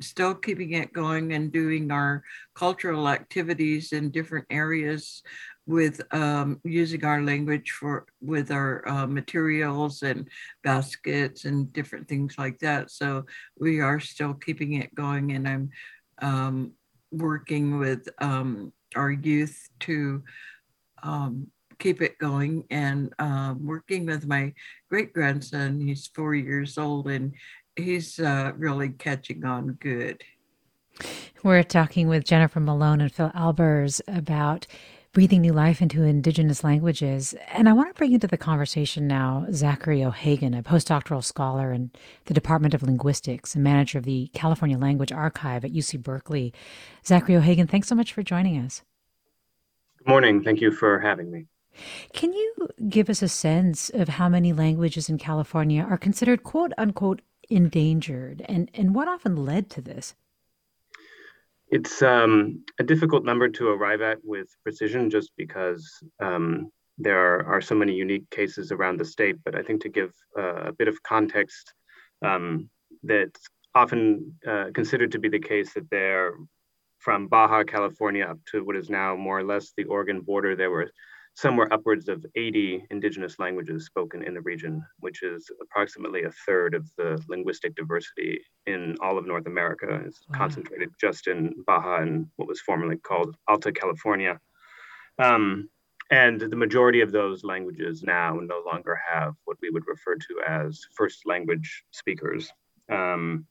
still 0.00 0.34
keeping 0.34 0.72
it 0.72 0.92
going 0.92 1.32
and 1.32 1.52
doing 1.52 1.90
our 1.90 2.24
cultural 2.54 3.08
activities 3.08 3.92
in 3.92 4.10
different 4.10 4.46
areas 4.50 5.22
with 5.66 6.00
um, 6.12 6.60
using 6.64 7.04
our 7.04 7.22
language 7.22 7.70
for 7.70 8.06
with 8.20 8.50
our 8.50 8.86
uh, 8.88 9.06
materials 9.06 10.02
and 10.02 10.28
baskets 10.64 11.44
and 11.44 11.72
different 11.72 12.08
things 12.08 12.36
like 12.38 12.58
that. 12.58 12.90
So 12.90 13.26
we 13.58 13.80
are 13.80 14.00
still 14.00 14.34
keeping 14.34 14.74
it 14.74 14.94
going, 14.94 15.32
and 15.32 15.48
I'm 15.48 15.70
um, 16.20 16.72
working 17.10 17.78
with 17.78 18.08
um, 18.18 18.72
our 18.96 19.10
youth 19.10 19.68
to 19.80 20.22
um, 21.02 21.48
keep 21.78 22.00
it 22.00 22.18
going 22.18 22.64
and 22.70 23.12
um, 23.18 23.66
working 23.66 24.06
with 24.06 24.26
my 24.26 24.52
great 24.88 25.12
grandson. 25.12 25.80
He's 25.80 26.06
four 26.06 26.34
years 26.34 26.78
old 26.78 27.08
and 27.08 27.32
he's 27.76 28.20
uh, 28.20 28.52
really 28.56 28.90
catching 28.90 29.44
on 29.44 29.72
good. 29.80 30.22
We're 31.42 31.64
talking 31.64 32.06
with 32.08 32.24
Jennifer 32.24 32.60
Malone 32.60 33.00
and 33.00 33.12
Phil 33.12 33.30
Albers 33.34 34.00
about 34.06 34.66
breathing 35.12 35.42
new 35.42 35.52
life 35.52 35.82
into 35.82 36.02
Indigenous 36.02 36.64
languages. 36.64 37.34
And 37.52 37.68
I 37.68 37.74
want 37.74 37.90
to 37.90 37.98
bring 37.98 38.12
into 38.12 38.26
the 38.26 38.38
conversation 38.38 39.06
now 39.06 39.46
Zachary 39.52 40.02
O'Hagan, 40.02 40.54
a 40.54 40.62
postdoctoral 40.62 41.22
scholar 41.22 41.70
in 41.70 41.90
the 42.24 42.34
Department 42.34 42.72
of 42.72 42.82
Linguistics 42.82 43.54
and 43.54 43.62
manager 43.62 43.98
of 43.98 44.04
the 44.04 44.30
California 44.32 44.78
Language 44.78 45.12
Archive 45.12 45.66
at 45.66 45.72
UC 45.72 46.02
Berkeley. 46.02 46.54
Zachary 47.04 47.36
O'Hagan, 47.36 47.66
thanks 47.66 47.88
so 47.88 47.94
much 47.94 48.14
for 48.14 48.22
joining 48.22 48.56
us. 48.58 48.82
Good 49.98 50.08
morning. 50.08 50.42
Thank 50.42 50.62
you 50.62 50.70
for 50.70 50.98
having 51.00 51.30
me. 51.30 51.46
Can 52.14 52.32
you 52.32 52.68
give 52.88 53.10
us 53.10 53.20
a 53.20 53.28
sense 53.28 53.90
of 53.90 54.08
how 54.08 54.30
many 54.30 54.54
languages 54.54 55.10
in 55.10 55.18
California 55.18 55.82
are 55.82 55.98
considered 55.98 56.42
quote 56.42 56.72
unquote 56.78 57.20
endangered 57.50 58.42
and, 58.46 58.70
and 58.72 58.94
what 58.94 59.08
often 59.08 59.36
led 59.36 59.68
to 59.70 59.82
this? 59.82 60.14
It's 61.72 62.02
um, 62.02 62.62
a 62.78 62.84
difficult 62.84 63.24
number 63.24 63.48
to 63.48 63.68
arrive 63.68 64.02
at 64.02 64.18
with 64.22 64.48
precision 64.62 65.08
just 65.08 65.32
because 65.38 65.90
um, 66.22 66.70
there 66.98 67.18
are, 67.18 67.46
are, 67.46 67.60
so 67.62 67.74
many 67.74 67.94
unique 67.94 68.28
cases 68.28 68.70
around 68.70 68.98
the 68.98 69.06
state. 69.06 69.36
But 69.42 69.54
I 69.54 69.62
think 69.62 69.80
to 69.80 69.88
give 69.88 70.12
uh, 70.38 70.64
a 70.64 70.72
bit 70.72 70.86
of 70.86 71.02
context, 71.02 71.72
um, 72.22 72.68
that's 73.02 73.40
often 73.74 74.34
uh, 74.46 74.66
considered 74.74 75.12
to 75.12 75.18
be 75.18 75.30
the 75.30 75.38
case 75.38 75.72
that 75.72 75.88
there, 75.88 76.34
from 76.98 77.26
Baja 77.26 77.64
California 77.64 78.26
up 78.26 78.38
to 78.50 78.62
what 78.62 78.76
is 78.76 78.90
now 78.90 79.16
more 79.16 79.38
or 79.38 79.44
less 79.44 79.72
the 79.74 79.84
Oregon 79.84 80.20
border, 80.20 80.54
there 80.54 80.70
were 80.70 80.90
somewhere 81.34 81.72
upwards 81.72 82.08
of 82.08 82.24
80 82.34 82.84
indigenous 82.90 83.38
languages 83.38 83.86
spoken 83.86 84.22
in 84.22 84.34
the 84.34 84.40
region, 84.42 84.84
which 85.00 85.22
is 85.22 85.50
approximately 85.60 86.24
a 86.24 86.32
third 86.46 86.74
of 86.74 86.88
the 86.96 87.22
linguistic 87.28 87.74
diversity 87.74 88.40
in 88.66 88.96
all 89.00 89.16
of 89.16 89.26
North 89.26 89.46
America. 89.46 90.02
It's 90.06 90.20
wow. 90.28 90.38
concentrated 90.38 90.90
just 91.00 91.28
in 91.28 91.54
Baja 91.66 92.02
and 92.02 92.26
what 92.36 92.48
was 92.48 92.60
formerly 92.60 92.96
called 92.96 93.36
Alta 93.48 93.72
California. 93.72 94.38
Um, 95.18 95.70
and 96.10 96.40
the 96.40 96.56
majority 96.56 97.00
of 97.00 97.12
those 97.12 97.42
languages 97.42 98.02
now 98.02 98.34
no 98.34 98.62
longer 98.70 99.00
have 99.10 99.34
what 99.44 99.56
we 99.62 99.70
would 99.70 99.86
refer 99.86 100.16
to 100.16 100.40
as 100.46 100.86
first 100.94 101.26
language 101.26 101.84
speakers. 101.90 102.52
Um, 102.90 103.46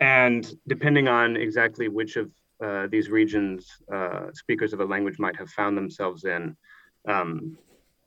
and 0.00 0.46
depending 0.66 1.08
on 1.08 1.36
exactly 1.36 1.88
which 1.88 2.16
of 2.16 2.30
uh, 2.64 2.86
these 2.90 3.08
regions, 3.10 3.68
uh, 3.92 4.26
speakers 4.32 4.72
of 4.72 4.80
a 4.80 4.84
language 4.84 5.18
might 5.18 5.36
have 5.36 5.50
found 5.50 5.76
themselves 5.76 6.24
in 6.24 6.56
um, 7.08 7.56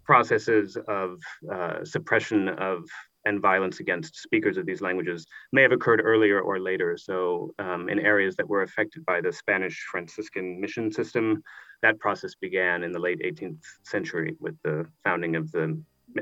processes 0.03 0.77
of 0.87 1.19
uh, 1.51 1.83
suppression 1.85 2.49
of 2.49 2.83
and 3.25 3.41
violence 3.41 3.79
against 3.79 4.15
speakers 4.15 4.57
of 4.57 4.65
these 4.65 4.81
languages 4.81 5.27
may 5.51 5.61
have 5.61 5.71
occurred 5.71 6.01
earlier 6.03 6.41
or 6.41 6.59
later. 6.59 6.97
So, 6.97 7.53
um, 7.59 7.87
in 7.89 7.99
areas 7.99 8.35
that 8.37 8.49
were 8.49 8.63
affected 8.63 9.05
by 9.05 9.21
the 9.21 9.31
Spanish 9.31 9.85
Franciscan 9.91 10.59
mission 10.59 10.91
system, 10.91 11.43
that 11.81 11.99
process 11.99 12.33
began 12.35 12.83
in 12.83 12.91
the 12.91 12.99
late 12.99 13.21
18th 13.21 13.63
century 13.83 14.35
with 14.39 14.55
the 14.63 14.85
founding 15.03 15.35
of 15.35 15.51
the 15.51 15.79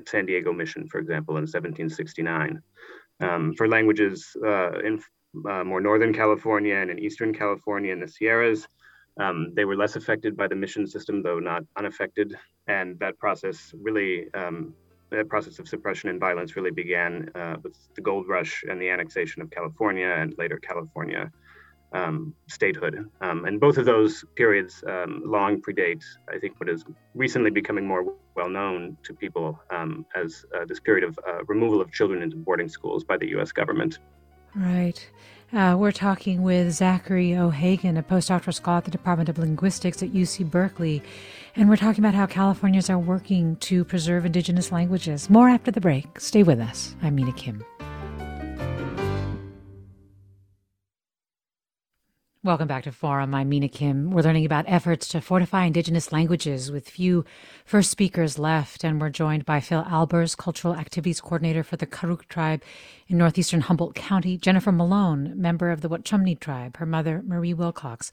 San 0.07 0.25
Diego 0.25 0.53
mission, 0.53 0.87
for 0.87 0.99
example, 0.99 1.35
in 1.35 1.43
1769. 1.43 2.61
Um, 3.21 3.53
for 3.55 3.67
languages 3.67 4.35
uh, 4.45 4.79
in 4.79 5.01
uh, 5.49 5.63
more 5.63 5.81
northern 5.81 6.13
California 6.13 6.75
and 6.75 6.89
in 6.89 6.99
eastern 6.99 7.33
California 7.33 7.91
in 7.93 7.99
the 7.99 8.07
Sierras. 8.07 8.67
Um, 9.19 9.53
they 9.55 9.65
were 9.65 9.75
less 9.75 9.95
affected 9.95 10.37
by 10.37 10.47
the 10.47 10.55
mission 10.55 10.87
system, 10.87 11.21
though 11.21 11.39
not 11.39 11.63
unaffected. 11.77 12.35
And 12.67 12.97
that 12.99 13.17
process 13.19 13.73
really, 13.81 14.33
um, 14.33 14.73
that 15.11 15.27
process 15.27 15.59
of 15.59 15.67
suppression 15.67 16.09
and 16.09 16.19
violence 16.19 16.55
really 16.55 16.71
began 16.71 17.29
uh, 17.35 17.57
with 17.63 17.75
the 17.95 18.01
gold 18.01 18.27
rush 18.27 18.63
and 18.69 18.81
the 18.81 18.89
annexation 18.89 19.41
of 19.41 19.49
California 19.49 20.07
and 20.07 20.35
later 20.37 20.57
California 20.57 21.29
um, 21.93 22.33
statehood. 22.47 23.09
Um, 23.21 23.45
and 23.45 23.59
both 23.59 23.77
of 23.77 23.85
those 23.85 24.23
periods 24.35 24.83
um, 24.87 25.23
long 25.25 25.61
predate, 25.61 26.03
I 26.33 26.37
think, 26.37 26.59
what 26.59 26.69
is 26.69 26.85
recently 27.15 27.49
becoming 27.49 27.87
more 27.87 28.05
well 28.35 28.49
known 28.49 28.97
to 29.03 29.13
people 29.13 29.59
um, 29.71 30.05
as 30.15 30.45
uh, 30.55 30.65
this 30.65 30.79
period 30.79 31.03
of 31.03 31.19
uh, 31.27 31.43
removal 31.47 31.81
of 31.81 31.91
children 31.91 32.21
into 32.21 32.37
boarding 32.37 32.69
schools 32.69 33.03
by 33.03 33.17
the 33.17 33.27
US 33.39 33.51
government. 33.51 33.99
Right. 34.55 35.07
Uh, 35.51 35.75
we're 35.79 35.91
talking 35.91 36.43
with 36.43 36.71
Zachary 36.71 37.35
O'Hagan, 37.35 37.97
a 37.97 38.03
postdoctoral 38.03 38.53
scholar 38.53 38.77
at 38.77 38.85
the 38.85 38.91
Department 38.91 39.29
of 39.29 39.39
Linguistics 39.39 40.03
at 40.03 40.09
UC 40.09 40.49
Berkeley. 40.49 41.01
And 41.55 41.67
we're 41.67 41.75
talking 41.75 42.03
about 42.03 42.13
how 42.13 42.27
Californians 42.27 42.89
are 42.89 42.99
working 42.99 43.55
to 43.57 43.83
preserve 43.83 44.25
Indigenous 44.25 44.71
languages. 44.71 45.29
More 45.29 45.49
after 45.49 45.71
the 45.71 45.81
break. 45.81 46.19
Stay 46.19 46.43
with 46.43 46.59
us. 46.59 46.95
I'm 47.01 47.15
Mina 47.15 47.33
Kim. 47.33 47.63
Welcome 52.41 52.69
back 52.69 52.85
to 52.85 52.93
Forum. 52.93 53.35
I'm 53.35 53.49
Mina 53.49 53.67
Kim. 53.67 54.11
We're 54.11 54.21
learning 54.21 54.45
about 54.45 54.63
efforts 54.65 55.09
to 55.09 55.19
fortify 55.19 55.65
Indigenous 55.65 56.13
languages 56.13 56.71
with 56.71 56.89
few 56.89 57.25
first 57.65 57.91
speakers 57.91 58.39
left, 58.39 58.85
and 58.85 59.01
we're 59.01 59.09
joined 59.09 59.45
by 59.45 59.59
Phil 59.59 59.83
Albers, 59.83 60.37
Cultural 60.37 60.73
Activities 60.73 61.19
Coordinator 61.19 61.63
for 61.63 61.75
the 61.75 61.85
Karuk 61.85 62.29
tribe 62.29 62.63
in 63.09 63.17
northeastern 63.17 63.59
Humboldt 63.59 63.93
County, 63.93 64.37
Jennifer 64.37 64.71
Malone, 64.71 65.33
member 65.35 65.69
of 65.69 65.81
the 65.81 65.89
Wukchumni 65.89 66.39
tribe. 66.39 66.77
Her 66.77 66.85
mother, 66.85 67.21
Marie 67.27 67.53
Wilcox, 67.53 68.09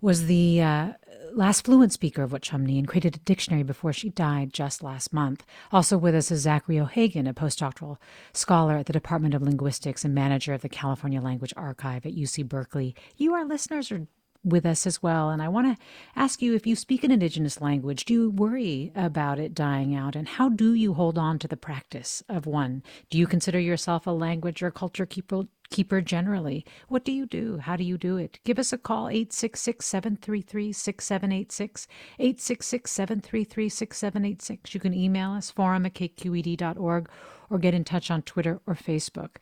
was 0.00 0.26
the 0.26 0.62
uh, 0.62 0.92
last 1.32 1.64
fluent 1.64 1.92
speaker 1.92 2.22
of 2.22 2.30
Wukchumni 2.30 2.78
and 2.78 2.88
created 2.88 3.16
a 3.16 3.20
dictionary 3.20 3.62
before 3.62 3.92
she 3.92 4.10
died 4.10 4.52
just 4.52 4.82
last 4.82 5.12
month. 5.12 5.44
Also 5.72 5.98
with 5.98 6.14
us 6.14 6.30
is 6.30 6.42
Zachary 6.42 6.78
O'Hagan, 6.80 7.26
a 7.26 7.34
postdoctoral 7.34 7.98
scholar 8.32 8.76
at 8.76 8.86
the 8.86 8.92
Department 8.92 9.34
of 9.34 9.42
Linguistics 9.42 10.04
and 10.04 10.14
manager 10.14 10.54
of 10.54 10.62
the 10.62 10.68
California 10.68 11.20
Language 11.20 11.52
Archive 11.56 12.06
at 12.06 12.14
UC 12.14 12.48
Berkeley. 12.48 12.94
You, 13.16 13.34
our 13.34 13.44
listeners, 13.44 13.92
are 13.92 14.06
with 14.44 14.66
us 14.66 14.86
as 14.86 15.02
well. 15.02 15.30
And 15.30 15.42
I 15.42 15.48
want 15.48 15.76
to 15.76 15.84
ask 16.14 16.42
you 16.42 16.54
if 16.54 16.66
you 16.66 16.76
speak 16.76 17.04
an 17.04 17.10
Indigenous 17.10 17.60
language, 17.60 18.04
do 18.04 18.14
you 18.14 18.30
worry 18.30 18.92
about 18.94 19.38
it 19.38 19.54
dying 19.54 19.94
out? 19.94 20.16
And 20.16 20.28
how 20.28 20.48
do 20.48 20.74
you 20.74 20.94
hold 20.94 21.18
on 21.18 21.38
to 21.40 21.48
the 21.48 21.56
practice 21.56 22.22
of 22.28 22.46
one? 22.46 22.82
Do 23.10 23.18
you 23.18 23.26
consider 23.26 23.58
yourself 23.58 24.06
a 24.06 24.10
language 24.10 24.62
or 24.62 24.70
culture 24.70 25.06
keeper, 25.06 25.42
keeper 25.70 26.00
generally? 26.00 26.64
What 26.88 27.04
do 27.04 27.12
you 27.12 27.26
do? 27.26 27.58
How 27.58 27.76
do 27.76 27.84
you 27.84 27.98
do 27.98 28.16
it? 28.16 28.38
Give 28.44 28.58
us 28.58 28.72
a 28.72 28.78
call 28.78 29.08
866 29.08 29.84
733 29.84 30.72
6786. 30.72 31.86
866 32.18 32.90
733 32.90 33.68
6786. 33.68 34.74
You 34.74 34.80
can 34.80 34.94
email 34.94 35.32
us 35.32 35.50
forum 35.50 35.86
at 35.86 35.94
kqed.org 35.94 37.08
or 37.50 37.58
get 37.58 37.74
in 37.74 37.84
touch 37.84 38.10
on 38.10 38.22
Twitter 38.22 38.60
or 38.66 38.74
Facebook. 38.74 39.36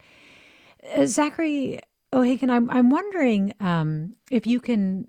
Uh, 0.94 1.06
Zachary, 1.06 1.80
O'Hagan, 2.14 2.48
I'm, 2.48 2.70
I'm 2.70 2.90
wondering 2.90 3.52
um, 3.58 4.14
if 4.30 4.46
you 4.46 4.60
can 4.60 5.08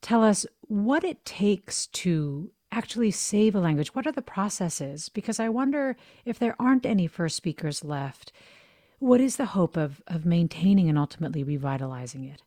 tell 0.00 0.22
us 0.22 0.46
what 0.60 1.02
it 1.02 1.24
takes 1.24 1.88
to 1.88 2.52
actually 2.70 3.10
save 3.10 3.56
a 3.56 3.60
language. 3.60 3.94
What 3.94 4.06
are 4.06 4.12
the 4.12 4.22
processes? 4.22 5.08
Because 5.08 5.40
I 5.40 5.48
wonder 5.48 5.96
if 6.24 6.38
there 6.38 6.54
aren't 6.60 6.86
any 6.86 7.08
first 7.08 7.36
speakers 7.36 7.84
left, 7.84 8.30
what 9.00 9.20
is 9.20 9.36
the 9.36 9.46
hope 9.46 9.76
of, 9.76 10.00
of 10.06 10.24
maintaining 10.24 10.88
and 10.88 10.96
ultimately 10.96 11.42
revitalizing 11.42 12.24
it? 12.24 12.42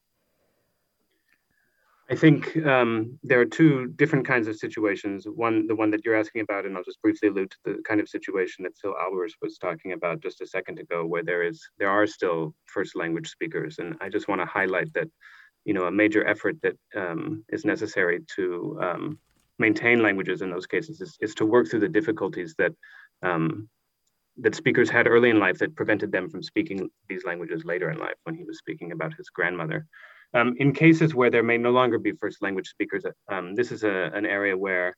I 2.11 2.15
think 2.15 2.57
um, 2.65 3.17
there 3.23 3.39
are 3.39 3.45
two 3.45 3.87
different 3.95 4.27
kinds 4.27 4.49
of 4.49 4.57
situations. 4.57 5.25
One, 5.33 5.65
the 5.65 5.75
one 5.77 5.91
that 5.91 6.03
you're 6.03 6.19
asking 6.19 6.41
about, 6.41 6.65
and 6.65 6.75
I'll 6.75 6.83
just 6.83 7.01
briefly 7.01 7.29
allude 7.29 7.51
to 7.51 7.57
the 7.63 7.81
kind 7.87 8.01
of 8.01 8.09
situation 8.09 8.63
that 8.63 8.77
Phil 8.77 8.93
Albers 9.01 9.31
was 9.41 9.57
talking 9.57 9.93
about 9.93 10.19
just 10.19 10.41
a 10.41 10.45
second 10.45 10.77
ago, 10.77 11.05
where 11.05 11.23
there 11.23 11.41
is 11.41 11.61
there 11.79 11.89
are 11.89 12.05
still 12.05 12.53
first 12.65 12.97
language 12.97 13.29
speakers, 13.29 13.79
and 13.79 13.95
I 14.01 14.09
just 14.09 14.27
want 14.27 14.41
to 14.41 14.45
highlight 14.45 14.93
that, 14.93 15.07
you 15.63 15.73
know, 15.73 15.85
a 15.85 15.91
major 15.91 16.27
effort 16.27 16.57
that 16.63 16.75
um, 16.97 17.45
is 17.47 17.63
necessary 17.63 18.19
to 18.35 18.77
um, 18.81 19.19
maintain 19.57 20.03
languages 20.03 20.41
in 20.41 20.51
those 20.51 20.67
cases 20.67 20.99
is, 20.99 21.17
is 21.21 21.33
to 21.35 21.45
work 21.45 21.69
through 21.69 21.79
the 21.79 21.87
difficulties 21.87 22.55
that 22.57 22.73
um, 23.23 23.69
that 24.35 24.55
speakers 24.55 24.89
had 24.89 25.07
early 25.07 25.29
in 25.29 25.39
life 25.39 25.59
that 25.59 25.77
prevented 25.77 26.11
them 26.11 26.29
from 26.29 26.43
speaking 26.43 26.89
these 27.07 27.23
languages 27.23 27.63
later 27.63 27.89
in 27.89 27.99
life. 27.99 28.19
When 28.25 28.35
he 28.35 28.43
was 28.43 28.57
speaking 28.57 28.91
about 28.91 29.13
his 29.13 29.29
grandmother. 29.29 29.87
Um, 30.33 30.55
in 30.57 30.73
cases 30.73 31.13
where 31.13 31.29
there 31.29 31.43
may 31.43 31.57
no 31.57 31.71
longer 31.71 31.99
be 31.99 32.13
first 32.13 32.41
language 32.41 32.69
speakers, 32.69 33.03
um, 33.29 33.53
this 33.55 33.71
is 33.71 33.83
a, 33.83 34.11
an 34.13 34.25
area 34.25 34.57
where 34.57 34.95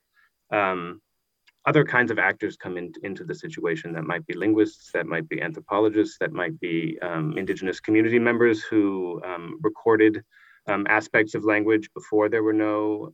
um, 0.52 1.02
other 1.66 1.84
kinds 1.84 2.12
of 2.12 2.20
actors 2.20 2.56
come 2.56 2.78
in, 2.78 2.92
into 3.04 3.24
the 3.24 3.34
situation 3.34 3.94
that 3.94 4.04
might 4.04 4.26
be 4.28 4.36
linguists, 4.36 4.92
that 4.94 5.08
might 5.08 5.28
be 5.28 5.42
anthropologists, 5.42 6.18
that 6.20 6.34
might 6.34 6.60
be 6.60 7.00
um, 7.02 7.38
indigenous 7.38 7.80
community 7.80 8.20
members 8.20 8.62
who 8.62 9.22
um, 9.26 9.58
recorded 9.62 10.22
um, 10.68 10.86
aspects 10.88 11.34
of 11.36 11.44
language 11.44 11.90
before 11.94 12.30
there 12.30 12.44
were 12.44 12.54
no 12.54 13.12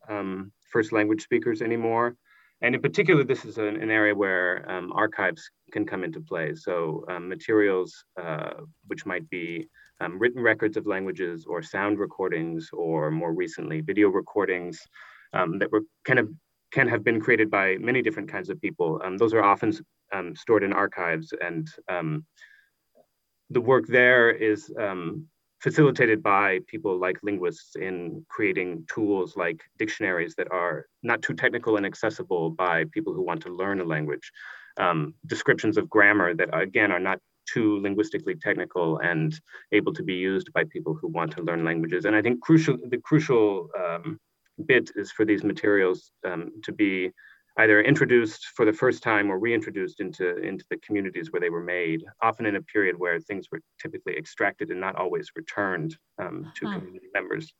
first 0.71 0.91
language 0.91 1.23
speakers 1.23 1.61
anymore. 1.61 2.15
And 2.61 2.75
in 2.75 2.81
particular, 2.81 3.23
this 3.23 3.45
is 3.45 3.57
an, 3.57 3.81
an 3.81 3.89
area 3.89 4.13
where 4.13 4.69
archives 4.93 5.49
can 5.71 5.85
come 5.85 6.03
into 6.03 6.19
play. 6.19 6.53
So 6.55 7.05
materials 7.21 8.03
uh, 8.21 8.51
which 8.87 9.05
might 9.05 9.27
be 9.29 9.67
um, 9.99 10.19
written 10.19 10.41
records 10.41 10.77
of 10.77 10.87
languages 10.87 11.45
or 11.47 11.61
sound 11.61 11.99
recordings 11.99 12.69
or 12.73 13.11
more 13.11 13.33
recently 13.33 13.81
video 13.81 14.09
recordings 14.09 14.79
um, 15.33 15.59
that 15.59 15.71
were 15.71 15.81
kind 16.05 16.19
of 16.19 16.29
can 16.71 16.87
have 16.87 17.03
been 17.03 17.19
created 17.19 17.49
by 17.49 17.77
many 17.77 18.01
different 18.01 18.31
kinds 18.31 18.49
of 18.49 18.61
people. 18.61 19.01
Um, 19.03 19.17
those 19.17 19.33
are 19.33 19.43
often 19.43 19.73
um, 20.13 20.35
stored 20.35 20.63
in 20.63 20.71
archives 20.71 21.33
and 21.41 21.67
um, 21.87 22.25
the 23.49 23.61
work 23.61 23.87
there 23.87 24.29
is 24.29 24.71
um, 24.79 25.27
facilitated 25.59 26.23
by 26.23 26.59
people 26.67 26.97
like 26.97 27.17
linguists 27.23 27.75
in 27.75 28.25
creating 28.29 28.85
tools 28.93 29.35
like 29.35 29.61
dictionaries 29.77 30.35
that 30.35 30.51
are 30.51 30.85
not 31.03 31.21
too 31.21 31.33
technical 31.33 31.75
and 31.77 31.85
accessible 31.85 32.49
by 32.51 32.85
people 32.91 33.13
who 33.13 33.21
want 33.21 33.41
to 33.41 33.53
learn 33.53 33.81
a 33.81 33.83
language. 33.83 34.31
Um, 34.77 35.13
descriptions 35.25 35.77
of 35.77 35.89
grammar 35.89 36.33
that 36.35 36.57
again 36.57 36.91
are 36.91 36.99
not 36.99 37.19
too 37.53 37.79
linguistically 37.81 38.35
technical 38.35 38.99
and 38.99 39.39
able 39.71 39.93
to 39.93 40.03
be 40.03 40.13
used 40.13 40.51
by 40.53 40.63
people 40.65 40.93
who 40.99 41.07
want 41.07 41.31
to 41.33 41.43
learn 41.43 41.63
languages. 41.63 42.05
And 42.05 42.15
I 42.15 42.21
think 42.21 42.41
crucial, 42.41 42.77
the 42.89 42.97
crucial 42.97 43.69
um, 43.77 44.19
bit 44.65 44.91
is 44.95 45.11
for 45.11 45.25
these 45.25 45.43
materials 45.43 46.11
um, 46.27 46.51
to 46.63 46.71
be 46.71 47.11
either 47.57 47.81
introduced 47.81 48.47
for 48.55 48.65
the 48.65 48.73
first 48.73 49.03
time 49.03 49.29
or 49.29 49.37
reintroduced 49.37 49.99
into, 49.99 50.37
into 50.37 50.63
the 50.69 50.77
communities 50.77 51.31
where 51.31 51.41
they 51.41 51.49
were 51.49 51.63
made, 51.63 52.03
often 52.21 52.45
in 52.45 52.55
a 52.55 52.61
period 52.61 52.97
where 52.97 53.19
things 53.19 53.47
were 53.51 53.59
typically 53.81 54.15
extracted 54.17 54.69
and 54.69 54.79
not 54.79 54.95
always 54.95 55.29
returned 55.35 55.97
um, 56.21 56.51
to 56.55 56.67
huh. 56.67 56.79
community 56.79 57.07
members. 57.13 57.53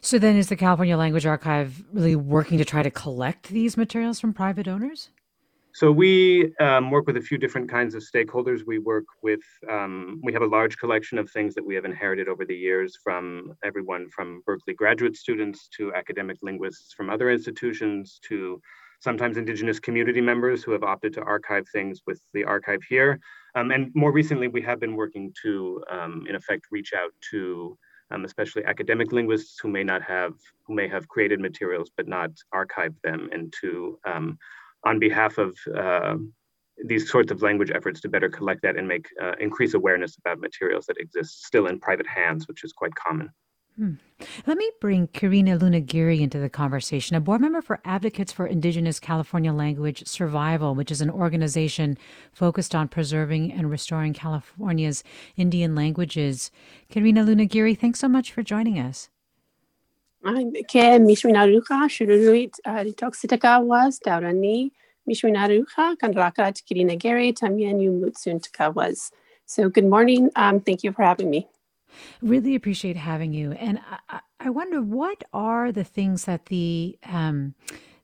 So 0.00 0.18
then 0.18 0.36
is 0.36 0.48
the 0.48 0.56
California 0.56 0.96
Language 0.96 1.26
Archive 1.26 1.84
really 1.92 2.16
working 2.16 2.58
to 2.58 2.64
try 2.64 2.82
to 2.82 2.90
collect 2.90 3.48
these 3.48 3.76
materials 3.76 4.18
from 4.18 4.32
private 4.32 4.66
owners? 4.66 5.10
So 5.74 5.90
we 5.90 6.54
um, 6.58 6.90
work 6.90 7.06
with 7.06 7.16
a 7.16 7.20
few 7.20 7.38
different 7.38 7.70
kinds 7.70 7.94
of 7.94 8.02
stakeholders. 8.02 8.60
We 8.66 8.78
work 8.78 9.06
with, 9.22 9.40
um, 9.70 10.20
we 10.22 10.32
have 10.34 10.42
a 10.42 10.46
large 10.46 10.76
collection 10.76 11.16
of 11.16 11.30
things 11.30 11.54
that 11.54 11.64
we 11.64 11.74
have 11.74 11.86
inherited 11.86 12.28
over 12.28 12.44
the 12.44 12.54
years 12.54 12.98
from 13.02 13.54
everyone 13.64 14.10
from 14.10 14.42
Berkeley 14.44 14.74
graduate 14.74 15.16
students 15.16 15.68
to 15.78 15.94
academic 15.94 16.36
linguists 16.42 16.92
from 16.92 17.08
other 17.08 17.30
institutions 17.30 18.20
to 18.28 18.60
sometimes 19.00 19.38
indigenous 19.38 19.80
community 19.80 20.20
members 20.20 20.62
who 20.62 20.72
have 20.72 20.84
opted 20.84 21.14
to 21.14 21.22
archive 21.22 21.66
things 21.72 22.02
with 22.06 22.20
the 22.34 22.44
archive 22.44 22.82
here. 22.86 23.18
Um, 23.54 23.70
and 23.70 23.90
more 23.94 24.12
recently, 24.12 24.48
we 24.48 24.60
have 24.62 24.78
been 24.78 24.94
working 24.94 25.32
to, 25.42 25.82
um, 25.90 26.26
in 26.28 26.34
effect, 26.34 26.66
reach 26.70 26.92
out 26.92 27.12
to 27.30 27.78
um, 28.10 28.26
especially 28.26 28.62
academic 28.66 29.10
linguists 29.10 29.58
who 29.58 29.68
may 29.68 29.82
not 29.82 30.02
have, 30.02 30.34
who 30.66 30.74
may 30.74 30.86
have 30.86 31.08
created 31.08 31.40
materials 31.40 31.90
but 31.96 32.06
not 32.06 32.30
archived 32.54 33.00
them 33.02 33.30
and 33.32 33.54
to 33.62 33.98
um, 34.04 34.38
on 34.84 34.98
behalf 34.98 35.38
of 35.38 35.56
uh, 35.76 36.16
these 36.84 37.10
sorts 37.10 37.30
of 37.30 37.42
language 37.42 37.70
efforts 37.74 38.00
to 38.00 38.08
better 38.08 38.28
collect 38.28 38.62
that 38.62 38.76
and 38.76 38.88
make 38.88 39.06
uh, 39.22 39.32
increase 39.40 39.74
awareness 39.74 40.16
about 40.18 40.38
materials 40.40 40.86
that 40.86 40.98
exist 40.98 41.44
still 41.44 41.66
in 41.66 41.78
private 41.78 42.06
hands, 42.06 42.48
which 42.48 42.64
is 42.64 42.72
quite 42.72 42.94
common. 42.94 43.30
Hmm. 43.76 43.94
Let 44.46 44.58
me 44.58 44.70
bring 44.82 45.08
Quirina 45.08 45.58
Luna-Geary 45.60 46.22
into 46.22 46.38
the 46.38 46.50
conversation, 46.50 47.16
a 47.16 47.20
board 47.20 47.40
member 47.40 47.62
for 47.62 47.80
Advocates 47.86 48.30
for 48.30 48.46
Indigenous 48.46 49.00
California 49.00 49.50
Language 49.52 50.06
Survival, 50.06 50.74
which 50.74 50.90
is 50.90 51.00
an 51.00 51.08
organization 51.08 51.96
focused 52.32 52.74
on 52.74 52.88
preserving 52.88 53.50
and 53.50 53.70
restoring 53.70 54.12
California's 54.12 55.02
Indian 55.36 55.74
languages. 55.74 56.50
Quirina 56.90 57.24
Luna-Geary, 57.24 57.74
thanks 57.74 57.98
so 57.98 58.08
much 58.08 58.30
for 58.30 58.42
joining 58.42 58.78
us. 58.78 59.08
Ke 60.22 61.00
mishminarucha 61.02 61.88
shururuit 61.90 62.54
toxitakawas 62.64 63.98
taurani 64.00 64.70
mishminarucha 65.08 65.96
kanrakat 65.96 66.62
kirinagere 66.62 67.34
tamien 67.34 67.80
mutsun 68.00 68.40
takawas. 68.40 69.10
So 69.46 69.68
good 69.68 69.84
morning. 69.84 70.30
Um, 70.36 70.60
thank 70.60 70.84
you 70.84 70.92
for 70.92 71.02
having 71.02 71.28
me. 71.28 71.48
Really 72.22 72.54
appreciate 72.54 72.96
having 72.96 73.32
you. 73.32 73.52
And 73.52 73.80
I, 74.08 74.20
I 74.38 74.50
wonder 74.50 74.80
what 74.80 75.24
are 75.32 75.72
the 75.72 75.84
things 75.84 76.24
that 76.26 76.46
the 76.46 76.96
um, 77.04 77.54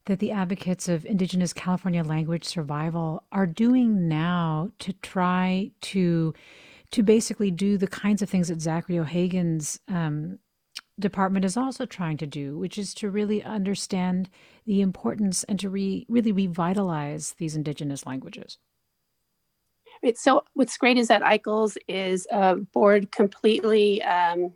that 0.06 0.18
the 0.18 0.32
advocates 0.32 0.88
of 0.88 1.06
Indigenous 1.06 1.52
California 1.52 2.02
language 2.02 2.44
survival 2.44 3.22
are 3.30 3.46
doing 3.46 4.08
now 4.08 4.70
to 4.80 4.92
try 4.92 5.70
to 5.82 6.34
to 6.90 7.02
basically 7.04 7.52
do 7.52 7.78
the 7.78 7.86
kinds 7.86 8.22
of 8.22 8.28
things 8.28 8.48
that 8.48 8.60
Zachary 8.60 8.98
O'Hagan's 8.98 9.78
um, 9.88 10.38
department 10.98 11.44
is 11.44 11.56
also 11.56 11.86
trying 11.86 12.16
to 12.18 12.26
do, 12.26 12.58
which 12.58 12.78
is 12.78 12.94
to 12.94 13.10
really 13.10 13.42
understand 13.42 14.28
the 14.66 14.80
importance 14.80 15.44
and 15.44 15.58
to 15.60 15.70
re, 15.70 16.06
really 16.08 16.32
revitalize 16.32 17.34
these 17.38 17.56
indigenous 17.56 18.06
languages. 18.06 18.58
Right. 20.02 20.16
So 20.16 20.44
what's 20.54 20.76
great 20.76 20.96
is 20.96 21.08
that 21.08 21.22
ICLES 21.22 21.76
is 21.88 22.26
a 22.30 22.56
board 22.56 23.10
completely 23.10 24.02
um, 24.02 24.52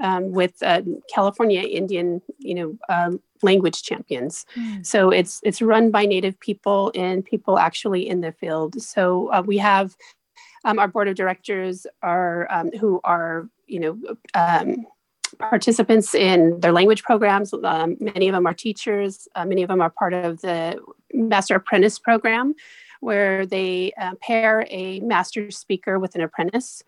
um, 0.00 0.32
with 0.32 0.62
uh, 0.62 0.82
California 1.12 1.62
Indian, 1.62 2.20
you 2.38 2.54
know, 2.54 2.78
um, 2.88 3.20
language 3.42 3.82
champions. 3.82 4.46
Mm. 4.56 4.84
So 4.86 5.10
it's 5.10 5.40
it's 5.44 5.62
run 5.62 5.90
by 5.90 6.06
Native 6.06 6.38
people 6.40 6.92
and 6.94 7.24
people 7.24 7.58
actually 7.58 8.08
in 8.08 8.20
the 8.20 8.32
field. 8.32 8.80
So 8.80 9.28
uh, 9.32 9.42
we 9.44 9.58
have 9.58 9.96
um, 10.64 10.78
our 10.78 10.88
board 10.88 11.08
of 11.08 11.16
directors 11.16 11.86
are 12.02 12.50
um, 12.50 12.70
who 12.80 13.00
are 13.04 13.48
you 13.66 13.80
know 13.80 13.98
um, 14.34 14.86
participants 15.38 16.14
in 16.14 16.60
their 16.60 16.72
language 16.72 17.02
programs. 17.02 17.52
Um, 17.52 17.96
many 18.00 18.28
of 18.28 18.34
them 18.34 18.46
are 18.46 18.54
teachers. 18.54 19.28
Uh, 19.34 19.44
many 19.44 19.62
of 19.62 19.68
them 19.68 19.80
are 19.80 19.90
part 19.90 20.14
of 20.14 20.40
the 20.40 20.80
Master 21.12 21.56
Apprentice 21.56 21.98
program, 21.98 22.54
where 23.00 23.46
they 23.46 23.92
uh, 24.00 24.14
pair 24.20 24.66
a 24.70 25.00
master 25.00 25.50
speaker 25.50 25.98
with 25.98 26.14
an 26.14 26.20
apprentice. 26.20 26.82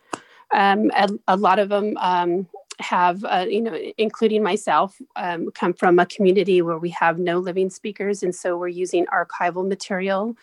Um, 0.52 0.90
a, 0.94 1.08
a, 1.28 1.36
lot 1.36 1.58
of 1.58 1.68
them 1.68 1.96
um, 1.98 2.48
have, 2.78 3.24
uh, 3.24 3.46
you 3.48 3.60
know, 3.60 3.76
including 3.98 4.42
myself, 4.42 5.00
um, 5.16 5.50
come 5.50 5.72
from 5.72 5.98
a 5.98 6.06
community 6.06 6.62
where 6.62 6.78
we 6.78 6.90
have 6.90 7.18
no 7.18 7.38
living 7.38 7.68
speakers, 7.68 8.22
and 8.22 8.34
so 8.34 8.56
we're 8.56 8.68
using 8.68 9.06
archival 9.06 9.66
material 9.66 10.36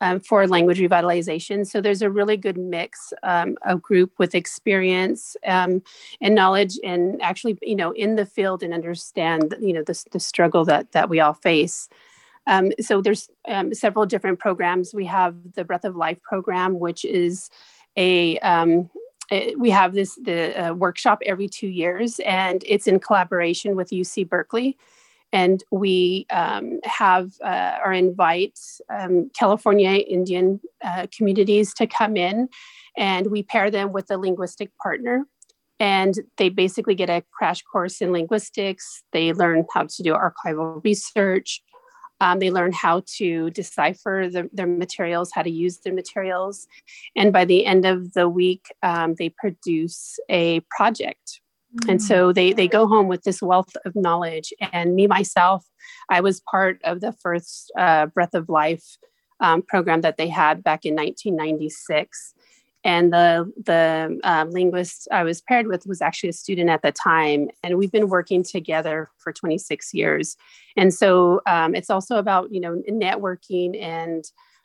um, 0.00 0.20
for 0.20 0.46
language 0.46 0.78
revitalization. 0.78 1.66
So 1.66 1.80
there's 1.80 2.02
a 2.02 2.10
really 2.10 2.36
good 2.36 2.56
mix 2.56 3.12
um, 3.22 3.56
of 3.62 3.82
group 3.82 4.12
with 4.18 4.34
experience 4.34 5.36
um, 5.46 5.82
and 6.20 6.34
knowledge, 6.34 6.78
and 6.84 7.20
actually, 7.22 7.58
you 7.62 7.76
know, 7.76 7.92
in 7.92 8.16
the 8.16 8.26
field 8.26 8.62
and 8.62 8.72
understand, 8.72 9.54
you 9.60 9.72
know, 9.72 9.82
the, 9.82 10.04
the 10.12 10.20
struggle 10.20 10.64
that 10.64 10.92
that 10.92 11.08
we 11.08 11.20
all 11.20 11.34
face. 11.34 11.88
Um, 12.46 12.72
so 12.80 13.00
there's 13.00 13.28
um, 13.46 13.74
several 13.74 14.06
different 14.06 14.38
programs. 14.38 14.94
We 14.94 15.06
have 15.06 15.36
the 15.54 15.64
Breath 15.64 15.84
of 15.84 15.96
Life 15.96 16.22
program, 16.22 16.78
which 16.78 17.04
is 17.04 17.50
a 17.96 18.38
um, 18.38 18.90
we 19.56 19.70
have 19.70 19.94
this 19.94 20.16
the 20.16 20.70
uh, 20.70 20.74
workshop 20.74 21.22
every 21.26 21.48
two 21.48 21.68
years, 21.68 22.20
and 22.20 22.64
it's 22.66 22.86
in 22.86 22.98
collaboration 23.00 23.76
with 23.76 23.90
UC 23.90 24.28
Berkeley 24.28 24.76
and 25.32 25.62
we 25.70 26.26
um, 26.30 26.80
have 26.84 27.32
uh, 27.44 27.78
or 27.84 27.92
invite 27.92 28.58
um, 28.90 29.30
California 29.38 29.90
Indian 29.90 30.60
uh, 30.84 31.06
communities 31.16 31.72
to 31.74 31.86
come 31.86 32.16
in, 32.16 32.48
and 32.96 33.30
we 33.30 33.42
pair 33.42 33.70
them 33.70 33.92
with 33.92 34.10
a 34.10 34.16
linguistic 34.16 34.70
partner. 34.82 35.24
And 35.78 36.14
they 36.36 36.50
basically 36.50 36.94
get 36.94 37.08
a 37.08 37.24
crash 37.32 37.62
course 37.62 38.02
in 38.02 38.12
linguistics. 38.12 39.02
They 39.12 39.32
learn 39.32 39.64
how 39.72 39.84
to 39.84 40.02
do 40.02 40.12
archival 40.12 40.84
research. 40.84 41.62
Um, 42.20 42.38
they 42.38 42.50
learn 42.50 42.72
how 42.72 43.02
to 43.16 43.48
decipher 43.50 44.28
the, 44.30 44.50
their 44.52 44.66
materials, 44.66 45.30
how 45.32 45.42
to 45.42 45.50
use 45.50 45.78
their 45.78 45.94
materials. 45.94 46.66
And 47.16 47.32
by 47.32 47.46
the 47.46 47.64
end 47.64 47.86
of 47.86 48.12
the 48.12 48.28
week, 48.28 48.66
um, 48.82 49.14
they 49.14 49.30
produce 49.30 50.18
a 50.28 50.60
project 50.68 51.40
and 51.88 52.02
so 52.02 52.32
they 52.32 52.52
they 52.52 52.68
go 52.68 52.86
home 52.86 53.08
with 53.08 53.22
this 53.22 53.40
wealth 53.40 53.76
of 53.84 53.94
knowledge. 53.94 54.52
And 54.72 54.94
me 54.96 55.06
myself, 55.06 55.64
I 56.08 56.20
was 56.20 56.40
part 56.40 56.80
of 56.84 57.00
the 57.00 57.12
first 57.12 57.72
uh, 57.78 58.06
Breath 58.06 58.34
of 58.34 58.48
Life 58.48 58.84
um, 59.40 59.62
program 59.62 60.00
that 60.00 60.16
they 60.16 60.28
had 60.28 60.62
back 60.62 60.84
in 60.84 60.94
1996. 60.94 62.34
And 62.82 63.12
the 63.12 63.52
the 63.64 64.18
um, 64.24 64.50
linguist 64.50 65.06
I 65.12 65.22
was 65.22 65.42
paired 65.42 65.66
with 65.66 65.86
was 65.86 66.00
actually 66.00 66.30
a 66.30 66.34
student 66.34 66.70
at 66.70 66.82
the 66.82 66.92
time, 66.92 67.50
and 67.62 67.76
we've 67.76 67.92
been 67.92 68.08
working 68.08 68.42
together 68.42 69.10
for 69.18 69.32
26 69.32 69.92
years. 69.92 70.36
And 70.76 70.92
so 70.92 71.42
um, 71.46 71.74
it's 71.74 71.90
also 71.90 72.16
about 72.16 72.52
you 72.52 72.60
know 72.60 72.82
networking 72.90 73.80
and 73.80 74.24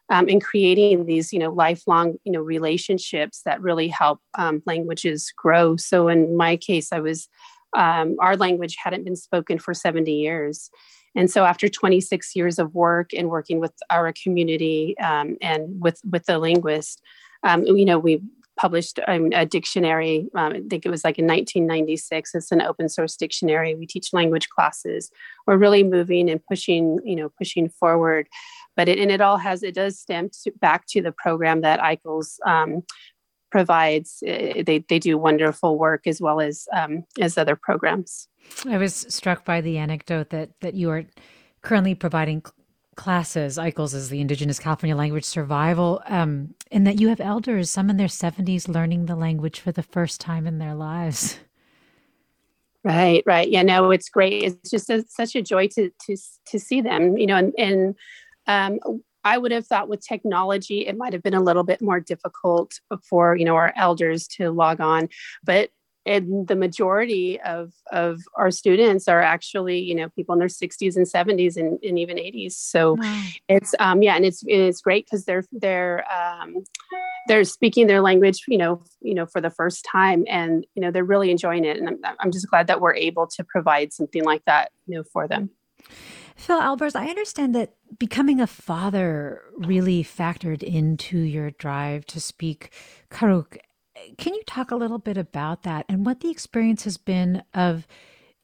um, 0.10 0.28
and 0.30 0.44
creating 0.44 1.06
these 1.06 1.34
you 1.34 1.40
know 1.40 1.52
lifelong 1.52 2.16
you 2.24 2.32
know 2.32 2.42
relationships 2.42 3.42
that 3.46 3.62
really 3.62 3.88
help 3.88 4.20
um, 4.38 4.62
languages 4.66 5.32
grow 5.36 5.76
so 5.76 6.08
in 6.08 6.36
my 6.36 6.56
case 6.56 6.92
i 6.92 7.00
was 7.00 7.28
um, 7.76 8.16
our 8.20 8.38
language 8.38 8.78
hadn't 8.82 9.04
been 9.04 9.16
spoken 9.16 9.60
for 9.60 9.74
70 9.74 10.12
years 10.12 10.70
and 11.16 11.32
so 11.32 11.46
after 11.46 11.70
26 11.70 12.36
years 12.36 12.60
of 12.60 12.74
work 12.74 13.12
and 13.14 13.30
working 13.30 13.60
with 13.60 13.74
our 13.90 14.14
community 14.14 14.98
um, 15.00 15.38
and 15.42 15.82
with 15.82 16.00
with 16.10 16.26
the 16.26 16.40
linguist 16.40 17.02
um, 17.44 17.64
you 17.66 17.86
know 17.86 18.00
we 18.00 18.22
published 18.58 19.00
um, 19.08 19.30
a 19.34 19.46
dictionary. 19.46 20.28
I 20.36 20.62
think 20.70 20.86
it 20.86 20.90
was 20.90 21.04
like 21.04 21.20
in 21.20 21.26
1996. 21.26 22.36
It's 22.36 22.52
an 22.52 22.62
open 22.62 22.90
source 22.90 23.16
dictionary. 23.16 23.76
We 23.76 23.86
teach 23.86 24.14
language 24.14 24.50
classes. 24.50 25.12
We're 25.46 25.58
really 25.58 25.84
moving 25.84 26.30
and 26.30 26.44
pushing, 26.46 27.00
you 27.04 27.16
know, 27.16 27.30
pushing 27.38 27.70
forward. 27.70 28.28
But 28.76 28.90
it 28.90 29.00
and 29.00 29.12
it 29.12 29.22
all 29.22 29.38
has 29.38 29.64
it 29.64 29.76
does 29.76 30.00
stem 30.00 30.30
to, 30.44 30.52
back 30.60 30.86
to 30.90 31.02
the 31.02 31.12
program 31.12 31.62
that 31.62 31.80
ICLES 31.80 32.40
um, 32.46 32.84
provides. 33.52 34.20
They 34.22 34.84
they 34.88 35.00
do 35.00 35.18
wonderful 35.18 35.78
work 35.78 36.08
as 36.08 36.22
well 36.22 36.42
as 36.42 36.68
um, 36.74 37.06
as 37.20 37.38
other 37.38 37.56
programs. 37.56 38.28
I 38.68 38.78
was 38.78 38.94
struck 39.10 39.46
by 39.46 39.62
the 39.62 39.78
anecdote 39.78 40.30
that 40.30 40.52
that 40.62 40.74
you 40.74 40.90
are 40.90 41.06
currently 41.62 41.96
providing 41.96 42.44
classes. 42.96 43.58
ICLES 43.58 43.94
is 43.94 44.10
the 44.10 44.22
Indigenous 44.22 44.60
California 44.60 44.96
Language 44.96 45.26
Survival, 45.26 46.02
um, 46.08 46.54
and 46.72 46.88
that 46.88 47.00
you 47.00 47.10
have 47.10 47.20
elders, 47.20 47.70
some 47.70 47.90
in 47.90 47.98
their 47.98 48.08
70s, 48.08 48.68
learning 48.68 49.06
the 49.06 49.16
language 49.16 49.60
for 49.60 49.72
the 49.72 49.84
first 49.84 50.22
time 50.22 50.48
in 50.48 50.60
their 50.60 50.74
lives. 50.74 51.40
Right, 52.84 53.24
right. 53.26 53.50
Yeah, 53.50 53.64
no, 53.64 53.90
it's 53.92 54.10
great. 54.10 54.44
It's 54.44 54.70
just 54.70 54.90
a, 54.92 55.04
such 55.10 55.36
a 55.36 55.42
joy 55.42 55.68
to 55.70 55.90
to 56.06 56.18
to 56.48 56.60
see 56.60 56.82
them. 56.82 57.18
You 57.18 57.26
know, 57.26 57.38
and, 57.38 57.54
and 57.58 57.96
um, 58.48 58.80
I 59.24 59.38
would 59.38 59.52
have 59.52 59.66
thought 59.66 59.90
with 59.90 60.06
technology, 60.06 60.86
it 60.86 60.96
might 60.96 61.14
have 61.14 61.24
been 61.24 61.34
a 61.34 61.42
little 61.42 61.64
bit 61.64 61.82
more 61.82 62.00
difficult 62.00 62.80
for 63.10 63.36
you 63.36 63.46
know 63.46 63.56
our 63.56 63.74
elders 63.76 64.28
to 64.30 64.52
log 64.52 64.80
on, 64.80 65.10
but 65.44 65.72
and 66.06 66.48
the 66.48 66.56
majority 66.56 67.40
of 67.42 67.74
of 67.92 68.22
our 68.36 68.52
students 68.52 69.08
are 69.08 69.22
actually 69.22 69.80
you 69.80 69.96
know 69.96 70.10
people 70.10 70.34
in 70.34 70.40
their 70.40 70.48
60s 70.48 70.96
and 70.96 71.06
70s 71.06 71.58
and, 71.58 71.80
and 71.84 71.98
even 71.98 72.18
80s 72.18 72.52
so 72.54 72.94
wow. 72.94 73.24
it's 73.48 73.74
um 73.80 74.04
yeah 74.04 74.16
and 74.16 74.26
it's 74.26 74.44
it's 74.46 74.82
great 74.82 75.06
because 75.06 75.26
they're 75.26 75.44
they're 75.52 76.06
um 76.12 76.64
they're 77.28 77.44
speaking 77.44 77.88
their 77.88 78.02
language 78.02 78.44
you 78.48 78.58
know 78.58 78.84
you 79.02 79.14
know 79.14 79.26
for 79.26 79.42
the 79.42 79.50
first 79.50 79.86
time 79.92 80.26
and 80.28 80.66
you 80.76 80.82
know 80.82 80.92
they're 80.92 81.04
really 81.04 81.32
enjoying 81.32 81.66
it. 81.66 81.78
And 81.78 81.90
i'm, 81.90 82.16
I'm 82.20 82.32
just 82.32 82.50
glad 82.50 82.68
that 82.68 82.82
we're 82.82 82.96
able 82.96 83.28
to 83.28 83.44
provide 83.44 83.94
something 83.94 84.24
like 84.24 84.44
that 84.46 84.72
you 84.88 84.98
know 84.98 85.04
for 85.12 85.28
them 85.28 85.50
Phil 86.36 86.60
Albers, 86.60 86.96
I 86.96 87.08
understand 87.08 87.56
that 87.56 87.76
becoming 87.98 88.42
a 88.42 88.48
father 88.48 89.42
really 89.58 90.04
factored 90.04 90.62
into 90.62 91.18
your 91.18 91.52
drive 91.52 92.06
to 92.08 92.20
speak 92.20 92.72
Karuk 93.10 93.58
can 94.18 94.34
you 94.34 94.44
talk 94.46 94.72
a 94.72 94.76
little 94.76 95.00
bit 95.00 95.18
about 95.18 95.64
that 95.64 95.86
and 95.88 96.06
what 96.06 96.20
the 96.20 96.30
experience 96.30 96.84
has 96.84 96.98
been 96.98 97.44
of 97.54 97.88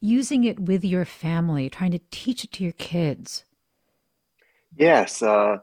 using 0.00 0.44
it 0.44 0.58
with 0.58 0.84
your 0.84 1.04
family, 1.04 1.70
trying 1.70 1.92
to 1.92 2.00
teach 2.10 2.44
it 2.44 2.52
to 2.52 2.64
your 2.64 2.72
kids? 2.72 3.44
Yes, 4.76 5.22
uh, 5.22 5.58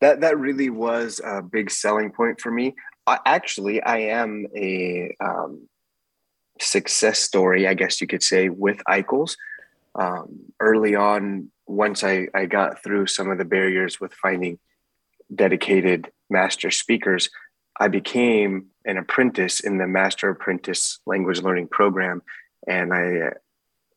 that 0.00 0.20
that 0.20 0.38
really 0.38 0.70
was 0.70 1.20
a 1.24 1.42
big 1.42 1.70
selling 1.70 2.10
point 2.10 2.40
for 2.40 2.50
me. 2.50 2.74
I, 3.06 3.18
actually, 3.24 3.82
I 3.82 3.98
am 3.98 4.46
a 4.56 5.14
um, 5.20 5.68
success 6.60 7.20
story, 7.20 7.66
I 7.66 7.74
guess 7.74 8.00
you 8.00 8.06
could 8.06 8.22
say, 8.22 8.48
with 8.48 8.82
ICLES. 8.88 9.36
Um, 9.94 10.52
early 10.60 10.94
on, 10.94 11.50
once 11.66 12.02
I, 12.02 12.28
I 12.34 12.46
got 12.46 12.82
through 12.82 13.06
some 13.06 13.30
of 13.30 13.38
the 13.38 13.44
barriers 13.44 14.00
with 14.00 14.14
finding 14.14 14.58
dedicated 15.34 16.10
master 16.30 16.70
speakers, 16.70 17.30
I 17.78 17.88
became 17.88 18.66
an 18.84 18.98
apprentice 18.98 19.60
in 19.60 19.78
the 19.78 19.86
Master 19.86 20.30
Apprentice 20.30 20.98
Language 21.06 21.42
Learning 21.42 21.68
Program. 21.68 22.22
And 22.66 22.92
I 22.92 23.32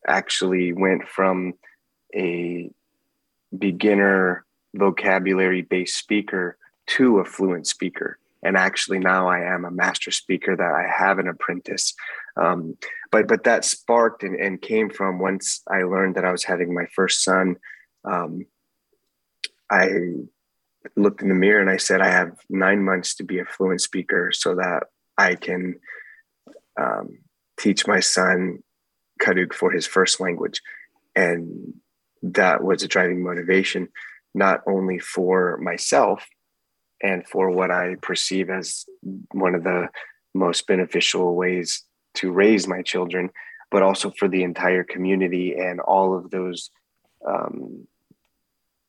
actually 0.06 0.72
went 0.72 1.08
from 1.08 1.54
a 2.14 2.70
beginner 3.56 4.44
vocabulary 4.74 5.62
based 5.62 5.96
speaker 5.96 6.56
to 6.86 7.18
a 7.18 7.24
fluent 7.24 7.66
speaker. 7.66 8.18
And 8.42 8.56
actually, 8.56 8.98
now 8.98 9.28
I 9.28 9.40
am 9.40 9.64
a 9.64 9.70
master 9.70 10.10
speaker 10.10 10.56
that 10.56 10.72
I 10.72 10.86
have 10.86 11.18
an 11.18 11.28
apprentice. 11.28 11.94
Um, 12.36 12.76
but 13.10 13.28
but 13.28 13.44
that 13.44 13.64
sparked 13.64 14.22
and, 14.22 14.36
and, 14.36 14.60
came 14.60 14.90
from 14.90 15.18
once 15.18 15.62
I 15.70 15.82
learned 15.84 16.16
that 16.16 16.24
I 16.24 16.32
was 16.32 16.44
having 16.44 16.74
my 16.74 16.84
first 16.94 17.24
son. 17.24 17.56
Um, 18.04 18.46
I 19.70 19.88
looked 20.96 21.22
in 21.22 21.28
the 21.28 21.34
mirror 21.34 21.60
and 21.60 21.70
I 21.70 21.78
said, 21.78 22.00
I 22.00 22.10
have 22.10 22.38
nine 22.48 22.84
months 22.84 23.16
to 23.16 23.24
be 23.24 23.38
a 23.38 23.44
fluent 23.44 23.80
speaker 23.80 24.30
so 24.32 24.54
that 24.56 24.84
I 25.18 25.34
can 25.34 25.80
um, 26.78 27.18
teach 27.58 27.86
my 27.86 28.00
son 28.00 28.62
Karuk 29.20 29.52
for 29.52 29.72
his 29.72 29.86
first 29.86 30.20
language. 30.20 30.60
And 31.14 31.74
that 32.22 32.62
was 32.62 32.82
a 32.82 32.88
driving 32.88 33.22
motivation, 33.22 33.88
not 34.34 34.60
only 34.68 34.98
for 34.98 35.58
myself 35.58 36.26
and 37.02 37.26
for 37.26 37.50
what 37.50 37.70
I 37.70 37.96
perceive 38.02 38.50
as 38.50 38.84
one 39.32 39.54
of 39.54 39.64
the 39.64 39.88
most 40.34 40.66
beneficial 40.66 41.34
ways 41.34 41.82
to 42.16 42.32
raise 42.32 42.66
my 42.66 42.82
children, 42.82 43.30
but 43.70 43.82
also 43.82 44.10
for 44.10 44.28
the 44.28 44.42
entire 44.42 44.84
community 44.84 45.54
and 45.54 45.80
all 45.80 46.16
of 46.16 46.30
those 46.30 46.70
um, 47.26 47.86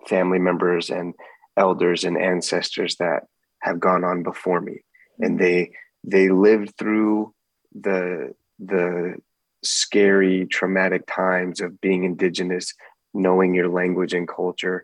family 0.08 0.40
members 0.40 0.90
and 0.90 1.14
elders 1.56 2.04
and 2.04 2.18
ancestors 2.18 2.96
that 2.98 3.24
have 3.62 3.80
gone 3.80 4.04
on 4.04 4.24
before 4.24 4.62
me. 4.62 4.84
And 5.20 5.40
they 5.40 5.72
they 6.04 6.30
lived 6.30 6.76
through 6.78 7.34
the 7.74 8.34
the 8.60 9.16
scary 9.64 10.46
traumatic 10.46 11.04
times 11.08 11.60
of 11.60 11.82
being 11.82 12.04
indigenous 12.04 12.74
knowing 13.14 13.54
your 13.54 13.68
language 13.68 14.14
and 14.14 14.28
culture 14.28 14.84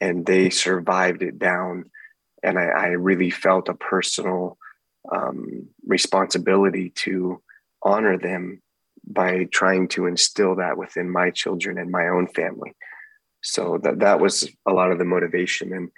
and 0.00 0.24
they 0.26 0.50
survived 0.50 1.22
it 1.22 1.38
down. 1.38 1.90
And 2.42 2.58
i, 2.58 2.64
I 2.64 2.86
really 2.88 3.30
felt 3.30 3.68
a 3.68 3.74
personal 3.74 4.56
um, 5.12 5.68
responsibility 5.86 6.90
to 6.96 7.42
honor 7.82 8.18
them 8.18 8.62
by 9.06 9.46
trying 9.52 9.88
to 9.88 10.06
instill 10.06 10.56
that 10.56 10.76
within 10.76 11.10
my 11.10 11.30
children 11.30 11.78
and 11.78 11.90
my 11.90 12.08
own 12.08 12.28
family. 12.28 12.72
So 13.42 13.78
that 13.82 14.00
that 14.00 14.20
was 14.20 14.48
a 14.66 14.72
lot 14.72 14.92
of 14.92 14.98
the 14.98 15.04
motivation. 15.04 15.72
And 15.72 15.90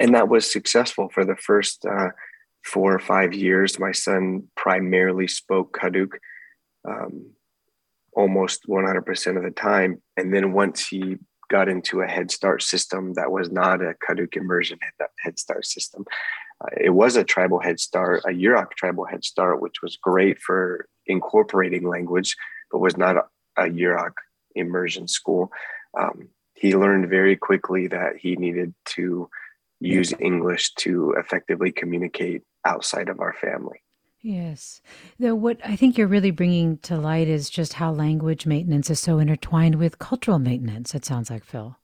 and 0.00 0.14
that 0.14 0.28
was 0.28 0.50
successful 0.50 1.08
for 1.08 1.24
the 1.24 1.36
first 1.36 1.84
uh, 1.86 2.08
four 2.64 2.94
or 2.94 2.98
five 2.98 3.32
years. 3.32 3.78
My 3.78 3.92
son 3.92 4.48
primarily 4.56 5.28
spoke 5.28 5.78
Karuk 5.78 6.14
um, 6.88 7.30
almost 8.14 8.66
100% 8.68 9.36
of 9.36 9.42
the 9.42 9.50
time. 9.50 10.02
And 10.16 10.32
then 10.32 10.52
once 10.52 10.86
he 10.86 11.16
got 11.50 11.68
into 11.68 12.00
a 12.00 12.06
Head 12.06 12.30
Start 12.30 12.62
system 12.62 13.14
that 13.14 13.30
was 13.30 13.50
not 13.50 13.82
a 13.82 13.94
Karuk 14.06 14.36
immersion 14.36 14.78
Head 15.22 15.38
Start 15.38 15.66
system. 15.66 16.04
Uh, 16.60 16.68
it 16.80 16.90
was 16.90 17.16
a 17.16 17.24
tribal 17.24 17.60
Head 17.60 17.80
Start, 17.80 18.22
a 18.24 18.30
Yurok 18.30 18.72
tribal 18.72 19.04
Head 19.04 19.24
Start, 19.24 19.60
which 19.60 19.82
was 19.82 19.96
great 19.96 20.38
for 20.38 20.86
incorporating 21.06 21.88
language, 21.88 22.36
but 22.70 22.78
was 22.78 22.96
not 22.96 23.16
a, 23.16 23.24
a 23.56 23.64
Yurok 23.68 24.12
immersion 24.54 25.08
school. 25.08 25.50
Um, 25.98 26.28
he 26.54 26.76
learned 26.76 27.08
very 27.10 27.36
quickly 27.36 27.88
that 27.88 28.16
he 28.18 28.36
needed 28.36 28.74
to 28.86 29.28
use 29.80 30.14
English 30.18 30.72
to 30.74 31.14
effectively 31.18 31.70
communicate 31.72 32.42
outside 32.64 33.08
of 33.08 33.20
our 33.20 33.34
family. 33.34 33.82
Yes. 34.22 34.80
Though 35.18 35.34
what 35.34 35.60
I 35.62 35.76
think 35.76 35.98
you're 35.98 36.06
really 36.06 36.30
bringing 36.30 36.78
to 36.78 36.96
light 36.96 37.28
is 37.28 37.50
just 37.50 37.74
how 37.74 37.92
language 37.92 38.46
maintenance 38.46 38.88
is 38.88 38.98
so 38.98 39.18
intertwined 39.18 39.74
with 39.74 39.98
cultural 39.98 40.38
maintenance, 40.38 40.94
it 40.94 41.04
sounds 41.04 41.28
like, 41.28 41.44
Phil. 41.44 41.76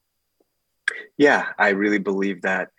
Yeah, 1.17 1.49
I 1.59 1.69
really 1.69 1.99
believe 1.99 2.41
that. 2.41 2.69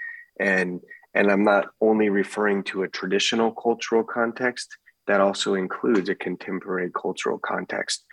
And 0.40 0.80
and 1.14 1.30
I'm 1.30 1.44
not 1.44 1.68
only 1.80 2.08
referring 2.08 2.64
to 2.64 2.82
a 2.82 2.88
traditional 2.88 3.52
cultural 3.52 4.04
context, 4.04 4.76
that 5.06 5.20
also 5.20 5.54
includes 5.54 6.08
a 6.08 6.14
contemporary 6.14 6.90
cultural 6.90 7.38
context 7.38 8.04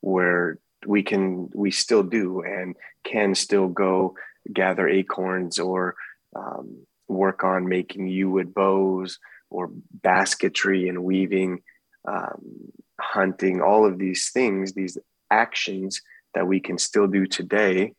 where 0.00 0.58
we 0.86 1.02
can 1.02 1.50
we 1.54 1.70
still 1.70 2.02
do 2.02 2.42
and 2.42 2.76
can 3.04 3.34
still 3.34 3.68
go 3.68 4.14
gather 4.52 4.88
acorns 4.88 5.58
or 5.58 5.94
um, 6.34 6.86
work 7.08 7.44
on 7.44 7.68
making 7.68 8.06
yew 8.06 8.30
wood 8.30 8.54
bows 8.54 9.18
or 9.50 9.70
basketry 10.02 10.88
and 10.88 11.02
weaving, 11.02 11.62
um, 12.06 12.72
hunting, 13.00 13.60
all 13.60 13.86
of 13.86 13.98
these 13.98 14.30
things, 14.30 14.72
these 14.72 14.98
actions 15.30 16.02
that 16.34 16.46
we 16.46 16.60
can 16.60 16.78
still 16.78 17.06
do 17.06 17.26
today. 17.26 17.94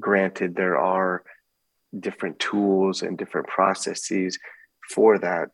Granted, 0.00 0.56
there 0.56 0.78
are 0.78 1.22
different 1.98 2.38
tools 2.38 3.02
and 3.02 3.18
different 3.18 3.48
processes 3.48 4.38
for 4.90 5.18
that. 5.18 5.50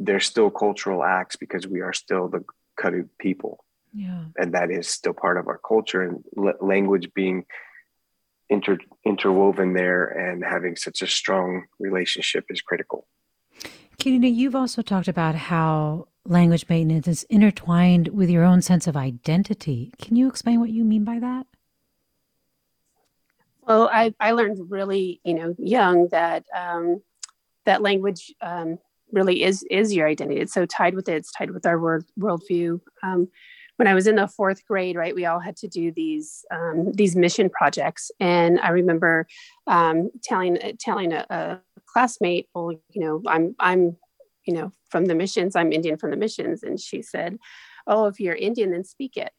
They're 0.00 0.20
still 0.20 0.50
cultural 0.50 1.04
acts 1.04 1.36
because 1.36 1.66
we 1.66 1.80
are 1.80 1.92
still 1.92 2.28
the 2.28 2.44
Karuk 2.78 3.08
people. 3.18 3.64
Yeah. 3.92 4.24
And 4.36 4.52
that 4.54 4.70
is 4.70 4.88
still 4.88 5.12
part 5.12 5.38
of 5.38 5.46
our 5.46 5.60
culture 5.66 6.02
and 6.02 6.24
l- 6.36 6.54
language 6.60 7.10
being 7.14 7.44
inter- 8.50 8.78
interwoven 9.04 9.74
there 9.74 10.04
and 10.04 10.44
having 10.44 10.76
such 10.76 11.00
a 11.00 11.06
strong 11.06 11.66
relationship 11.78 12.46
is 12.48 12.60
critical. 12.60 13.06
Quirina, 13.98 14.34
you've 14.34 14.56
also 14.56 14.82
talked 14.82 15.06
about 15.06 15.36
how 15.36 16.08
language 16.26 16.66
maintenance 16.68 17.06
is 17.06 17.22
intertwined 17.24 18.08
with 18.08 18.28
your 18.28 18.42
own 18.42 18.62
sense 18.62 18.86
of 18.86 18.96
identity. 18.96 19.92
Can 20.00 20.16
you 20.16 20.28
explain 20.28 20.58
what 20.58 20.70
you 20.70 20.84
mean 20.84 21.04
by 21.04 21.20
that? 21.20 21.46
Well, 23.66 23.88
I, 23.92 24.14
I 24.20 24.32
learned 24.32 24.70
really, 24.70 25.20
you 25.24 25.34
know, 25.34 25.54
young 25.58 26.08
that 26.08 26.44
um, 26.54 27.02
that 27.64 27.82
language 27.82 28.34
um, 28.40 28.78
really 29.12 29.42
is 29.42 29.64
is 29.70 29.94
your 29.94 30.06
identity. 30.06 30.40
It's 30.40 30.52
so 30.52 30.66
tied 30.66 30.94
with 30.94 31.08
it. 31.08 31.16
It's 31.16 31.32
tied 31.32 31.50
with 31.50 31.66
our 31.66 31.78
world 31.78 32.04
worldview. 32.18 32.80
Um, 33.02 33.28
when 33.76 33.88
I 33.88 33.94
was 33.94 34.06
in 34.06 34.16
the 34.16 34.28
fourth 34.28 34.64
grade, 34.66 34.96
right, 34.96 35.14
we 35.14 35.26
all 35.26 35.40
had 35.40 35.56
to 35.58 35.68
do 35.68 35.92
these 35.92 36.44
um, 36.52 36.92
these 36.92 37.16
mission 37.16 37.48
projects, 37.50 38.10
and 38.20 38.60
I 38.60 38.70
remember 38.70 39.26
um, 39.66 40.10
telling 40.22 40.58
telling 40.78 41.12
a, 41.12 41.26
a 41.30 41.60
classmate, 41.86 42.48
well, 42.54 42.72
you 42.90 43.00
know, 43.00 43.22
I'm 43.26 43.54
I'm 43.58 43.96
you 44.46 44.54
know 44.54 44.72
from 44.90 45.06
the 45.06 45.14
missions. 45.14 45.56
I'm 45.56 45.72
Indian 45.72 45.96
from 45.96 46.10
the 46.10 46.16
missions, 46.16 46.62
and 46.62 46.78
she 46.78 47.02
said, 47.02 47.38
"Oh, 47.86 48.06
if 48.06 48.20
you're 48.20 48.34
Indian, 48.34 48.72
then 48.72 48.84
speak 48.84 49.16
it." 49.16 49.32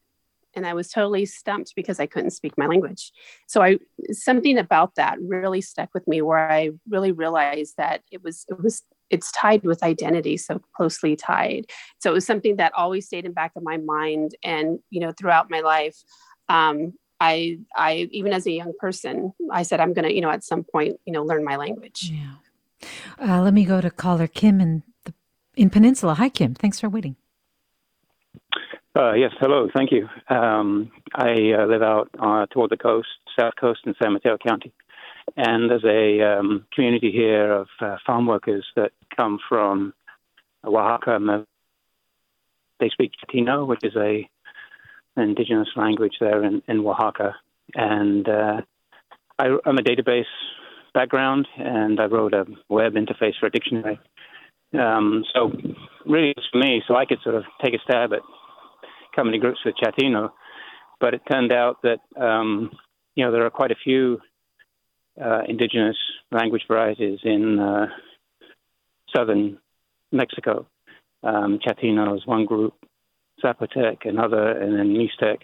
And 0.56 0.66
I 0.66 0.74
was 0.74 0.90
totally 0.90 1.26
stumped 1.26 1.74
because 1.76 2.00
I 2.00 2.06
couldn't 2.06 2.32
speak 2.32 2.58
my 2.58 2.68
language. 2.68 3.12
So 3.48 3.62
I 3.62 3.78
something 4.12 4.58
about 4.58 4.96
that 4.96 5.18
really 5.22 5.62
stuck 5.62 5.90
with 5.94 6.08
me, 6.08 6.22
where 6.22 6.52
I 6.52 6.72
really 6.90 7.12
realized 7.12 7.76
that 7.78 8.02
it 8.12 8.24
was 8.24 8.46
it 8.50 8.62
was 8.62 8.84
it's 9.10 9.32
tied 9.32 9.64
with 9.64 9.84
identity 9.84 10.38
so 10.38 10.62
closely 10.76 11.16
tied. 11.16 11.66
So 12.00 12.10
it 12.10 12.14
was 12.14 12.26
something 12.26 12.56
that 12.56 12.74
always 12.74 13.06
stayed 13.06 13.26
in 13.26 13.34
back 13.34 13.52
of 13.56 13.64
my 13.64 13.78
mind. 13.78 14.36
And 14.44 14.80
you 14.90 15.00
know 15.00 15.12
throughout 15.12 15.50
my 15.50 15.62
life 15.62 15.98
um, 16.50 16.94
i 17.20 17.58
i 17.76 18.10
even 18.12 18.34
as 18.34 18.46
a 18.46 18.52
young 18.52 18.74
person 18.78 19.32
i 19.52 19.64
said 19.64 19.80
i'm 19.80 19.94
gonna 19.94 20.10
you 20.10 20.20
know 20.22 20.30
at 20.30 20.44
some 20.44 20.64
point 20.64 21.00
you 21.06 21.14
know 21.14 21.24
learn 21.24 21.44
my 21.44 21.56
language. 21.56 22.12
Yeah. 22.14 22.36
Uh, 23.20 23.42
let 23.42 23.54
me 23.54 23.66
go 23.66 23.82
to 23.82 23.90
caller 23.90 24.28
kim 24.28 24.60
in 24.60 24.84
the 25.06 25.14
in 25.56 25.70
peninsula. 25.70 26.16
Hi 26.16 26.30
kim. 26.30 26.54
Thanks 26.54 26.80
for 26.80 26.90
waiting 26.90 27.16
uh, 28.96 29.14
yes, 29.14 29.32
hello, 29.40 29.68
thank 29.76 29.92
you. 29.92 30.08
Um, 30.30 30.92
I 31.14 31.52
uh, 31.58 31.66
live 31.66 31.82
out 31.82 32.10
uh, 32.18 32.46
toward 32.48 32.72
the 32.72 32.78
coast, 32.78 33.10
south 33.38 33.54
coast 33.60 33.82
in 33.86 33.94
San 34.02 34.14
Mateo 34.14 34.38
County. 34.38 34.74
And 35.36 35.70
there's 35.70 35.84
a 35.84 36.40
um, 36.40 36.66
community 36.74 37.12
here 37.12 37.52
of 37.52 37.68
uh, 37.82 37.98
farm 38.06 38.28
workers 38.28 38.66
that 38.76 38.92
come 39.16 39.40
from 39.50 39.94
Oaxaca. 40.64 41.46
They 42.80 42.90
speak 42.90 43.12
Chatino, 43.14 43.68
which 43.68 43.84
is 43.84 43.96
a 43.96 44.30
an 45.18 45.30
indigenous 45.30 45.70
language 45.76 46.16
there 46.20 46.44
in, 46.44 46.62
in 46.68 46.80
Oaxaca. 46.80 47.36
And 47.74 48.28
uh, 48.28 48.62
I, 49.40 49.46
am 49.66 49.78
a 49.78 49.82
database 49.82 50.24
background, 50.94 51.48
and 51.58 52.00
I 52.00 52.06
wrote 52.06 52.34
a 52.34 52.46
web 52.70 52.94
interface 52.94 53.34
for 53.40 53.48
a 53.48 53.52
dictionary. 53.52 54.00
Um, 54.74 55.24
so 55.34 55.52
really, 56.06 56.34
it's 56.36 56.48
for 56.52 56.60
me, 56.60 56.82
so 56.88 56.96
I 56.96 57.06
could 57.06 57.20
sort 57.24 57.36
of 57.36 57.44
take 57.64 57.74
a 57.74 57.80
stab 57.84 58.14
at 58.14 58.22
coming 59.16 59.34
to 59.34 59.40
grips 59.40 59.60
with 59.66 59.76
Chatino. 59.76 60.32
But 61.00 61.14
it 61.14 61.22
turned 61.30 61.52
out 61.52 61.82
that 61.84 62.00
um, 62.22 62.72
you 63.16 63.26
know 63.26 63.32
there 63.32 63.46
are 63.46 63.50
quite 63.50 63.72
a 63.72 63.76
few 63.84 64.20
uh, 65.24 65.42
indigenous 65.48 65.98
language 66.32 66.64
varieties 66.68 67.20
in 67.24 67.60
uh, 67.60 67.88
southern 69.16 69.58
Mexico. 70.12 70.68
Um, 71.24 71.60
Chatino 71.66 72.16
is 72.16 72.26
one 72.26 72.46
group, 72.46 72.74
Zapotec 73.44 74.08
another, 74.08 74.52
and 74.52 74.78
then 74.78 74.96
Mixtec. 74.96 75.38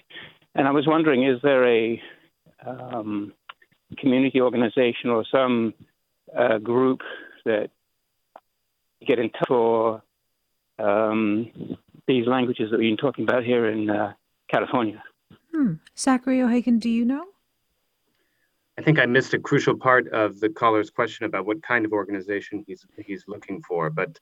And 0.54 0.68
I 0.68 0.72
was 0.72 0.86
wondering, 0.86 1.26
is 1.26 1.42
there 1.42 1.66
a 1.68 2.02
um, 2.66 3.34
community 3.98 4.42
organization 4.42 5.10
or 5.10 5.26
some 5.32 5.74
uh, 6.38 6.58
group 6.58 7.02
that 7.46 7.70
get 9.06 9.20
in 9.20 9.30
touch 9.30 9.48
for 9.48 10.04
um, 10.78 11.52
these 12.08 12.28
languages 12.28 12.72
that 12.72 12.80
we've 12.80 12.90
been 12.90 12.98
talking 12.98 13.24
about 13.24 13.44
here 13.44 13.68
in 13.70 13.90
uh, 13.90 14.14
California? 14.50 15.04
Hmm. 15.54 15.74
Zachary 15.98 16.42
O'Hagan, 16.42 16.80
do 16.80 16.90
you 16.90 17.06
know? 17.06 17.26
I 18.78 18.84
think 18.84 19.00
I 19.00 19.06
missed 19.06 19.34
a 19.34 19.40
crucial 19.40 19.76
part 19.76 20.08
of 20.10 20.40
the 20.40 20.50
caller's 20.50 20.90
question 20.90 21.26
about 21.26 21.46
what 21.46 21.62
kind 21.62 21.86
of 21.86 21.92
organization 21.92 22.64
he's 22.66 22.86
he's 23.06 23.26
looking 23.28 23.62
for. 23.62 23.90
But 23.90 24.18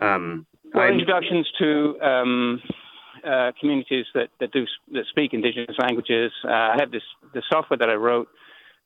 um, 0.00 0.46
well, 0.72 0.86
introductions 0.88 1.50
to 1.58 2.00
um, 2.00 2.62
uh, 3.26 3.52
communities 3.58 4.06
that, 4.14 4.28
that 4.40 4.52
do 4.52 4.66
that 4.92 5.06
speak 5.06 5.32
indigenous 5.32 5.76
languages. 5.78 6.32
Uh, 6.44 6.50
I 6.52 6.76
have 6.78 6.90
this 6.92 7.02
the 7.32 7.42
software 7.50 7.78
that 7.78 7.88
I 7.88 7.94
wrote 7.94 8.28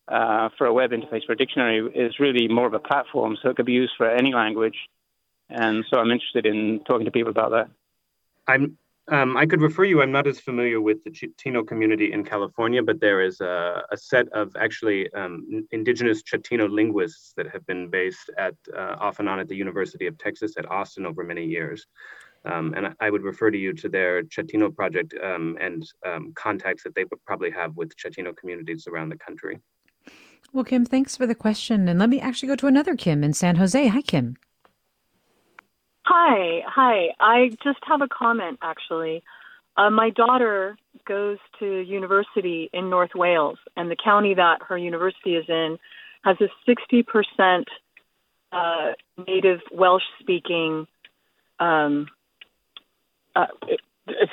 uh, 0.06 0.48
for 0.56 0.66
a 0.66 0.72
web 0.72 0.90
interface 0.92 1.26
for 1.26 1.32
a 1.32 1.36
dictionary 1.36 1.86
is 1.94 2.18
really 2.18 2.48
more 2.48 2.66
of 2.66 2.74
a 2.74 2.78
platform, 2.78 3.36
so 3.42 3.50
it 3.50 3.56
could 3.56 3.66
be 3.66 3.72
used 3.72 3.92
for 3.96 4.08
any 4.08 4.32
language. 4.32 4.76
And 5.50 5.84
so 5.90 5.98
I'm 5.98 6.10
interested 6.10 6.46
in 6.46 6.80
talking 6.86 7.06
to 7.06 7.10
people 7.10 7.30
about 7.30 7.50
that. 7.50 7.68
I'm 8.48 8.76
um, 9.10 9.36
I 9.36 9.46
could 9.46 9.62
refer 9.62 9.84
you. 9.84 10.02
I'm 10.02 10.12
not 10.12 10.26
as 10.26 10.38
familiar 10.38 10.80
with 10.80 11.02
the 11.02 11.10
Chatino 11.10 11.66
community 11.66 12.12
in 12.12 12.24
California, 12.24 12.82
but 12.82 13.00
there 13.00 13.22
is 13.22 13.40
a, 13.40 13.82
a 13.90 13.96
set 13.96 14.28
of 14.34 14.54
actually 14.58 15.10
um, 15.14 15.66
indigenous 15.70 16.22
Chatino 16.22 16.70
linguists 16.70 17.32
that 17.36 17.48
have 17.48 17.64
been 17.66 17.88
based 17.88 18.30
at 18.36 18.54
uh, 18.76 18.96
off 19.00 19.18
and 19.18 19.28
on 19.28 19.40
at 19.40 19.48
the 19.48 19.56
University 19.56 20.06
of 20.06 20.18
Texas 20.18 20.58
at 20.58 20.70
Austin 20.70 21.06
over 21.06 21.24
many 21.24 21.44
years. 21.44 21.86
Um, 22.44 22.74
and 22.76 22.94
I 23.00 23.10
would 23.10 23.22
refer 23.22 23.50
to 23.50 23.58
you 23.58 23.72
to 23.74 23.88
their 23.88 24.22
Chatino 24.24 24.74
project 24.74 25.14
um, 25.22 25.56
and 25.60 25.90
um, 26.06 26.32
contacts 26.34 26.82
that 26.84 26.94
they 26.94 27.04
probably 27.26 27.50
have 27.50 27.76
with 27.76 27.96
Chatino 27.96 28.36
communities 28.36 28.86
around 28.86 29.08
the 29.08 29.18
country. 29.18 29.58
Well, 30.52 30.64
Kim, 30.64 30.84
thanks 30.84 31.16
for 31.16 31.26
the 31.26 31.34
question. 31.34 31.88
And 31.88 31.98
let 31.98 32.10
me 32.10 32.20
actually 32.20 32.48
go 32.48 32.56
to 32.56 32.66
another 32.66 32.94
Kim 32.94 33.24
in 33.24 33.32
San 33.32 33.56
Jose. 33.56 33.86
Hi, 33.86 34.02
Kim. 34.02 34.36
Hi, 36.10 36.62
hi. 36.66 37.08
I 37.20 37.50
just 37.62 37.80
have 37.82 38.00
a 38.00 38.08
comment 38.08 38.60
actually. 38.62 39.22
Uh, 39.76 39.90
my 39.90 40.08
daughter 40.08 40.78
goes 41.06 41.36
to 41.58 41.66
university 41.66 42.70
in 42.72 42.88
North 42.88 43.10
Wales, 43.14 43.58
and 43.76 43.90
the 43.90 43.96
county 44.02 44.32
that 44.32 44.62
her 44.68 44.78
university 44.78 45.36
is 45.36 45.44
in 45.50 45.78
has 46.24 46.38
a 46.40 46.48
60% 46.66 47.64
uh, 48.52 48.92
native 49.26 49.60
Welsh 49.70 50.02
speaking, 50.18 50.86
um, 51.60 52.06
uh, 53.36 53.48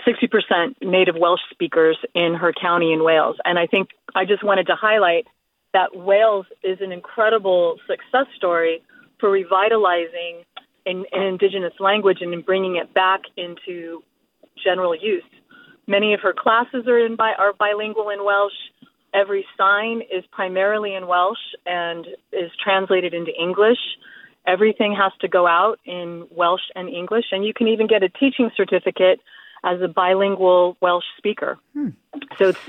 60% 0.08 0.76
native 0.82 1.16
Welsh 1.18 1.42
speakers 1.52 1.98
in 2.14 2.36
her 2.36 2.54
county 2.54 2.94
in 2.94 3.04
Wales. 3.04 3.36
And 3.44 3.60
I 3.60 3.68
think 3.68 3.90
I 4.16 4.24
just 4.24 4.46
wanted 4.46 4.68
to 4.68 4.76
highlight 4.76 5.28
that 5.74 5.94
Wales 5.94 6.46
is 6.64 6.80
an 6.80 6.94
incredible 6.94 7.80
success 7.86 8.28
story 8.38 8.82
for 9.20 9.30
revitalizing 9.30 10.46
in, 10.86 11.06
in 11.12 11.22
indigenous 11.22 11.74
language 11.80 12.20
and 12.22 12.34
in 12.34 12.42
bringing 12.42 12.76
it 12.76 12.94
back 12.94 13.22
into 13.38 14.04
general 14.64 14.96
use. 14.96 15.24
Many 15.88 16.14
of 16.14 16.22
her 16.22 16.34
classes 16.34 16.88
are 16.88 16.98
in 16.98 17.16
bi- 17.16 17.36
are 17.38 17.54
bilingual 17.54 18.10
in 18.10 18.24
Welsh, 18.24 18.54
every 19.16 19.46
sign 19.58 20.02
is 20.02 20.24
primarily 20.32 20.94
in 20.94 21.08
Welsh 21.08 21.40
and 21.66 22.06
is 22.32 22.52
translated 22.62 23.14
into 23.14 23.32
English. 23.40 23.80
Everything 24.46 24.94
has 24.94 25.12
to 25.22 25.28
go 25.28 25.48
out 25.48 25.80
in 25.86 26.28
Welsh 26.30 26.62
and 26.76 26.90
English, 26.90 27.26
and 27.32 27.44
you 27.44 27.54
can 27.54 27.68
even 27.68 27.88
get 27.88 28.04
a 28.04 28.10
teaching 28.10 28.52
certificate 28.56 29.20
as 29.64 29.82
a 29.82 29.88
bilingual 29.88 30.78
Welsh 30.82 31.06
speaker. 31.18 31.58
Hmm. 31.74 31.90
So 32.38 32.50
it's 32.50 32.60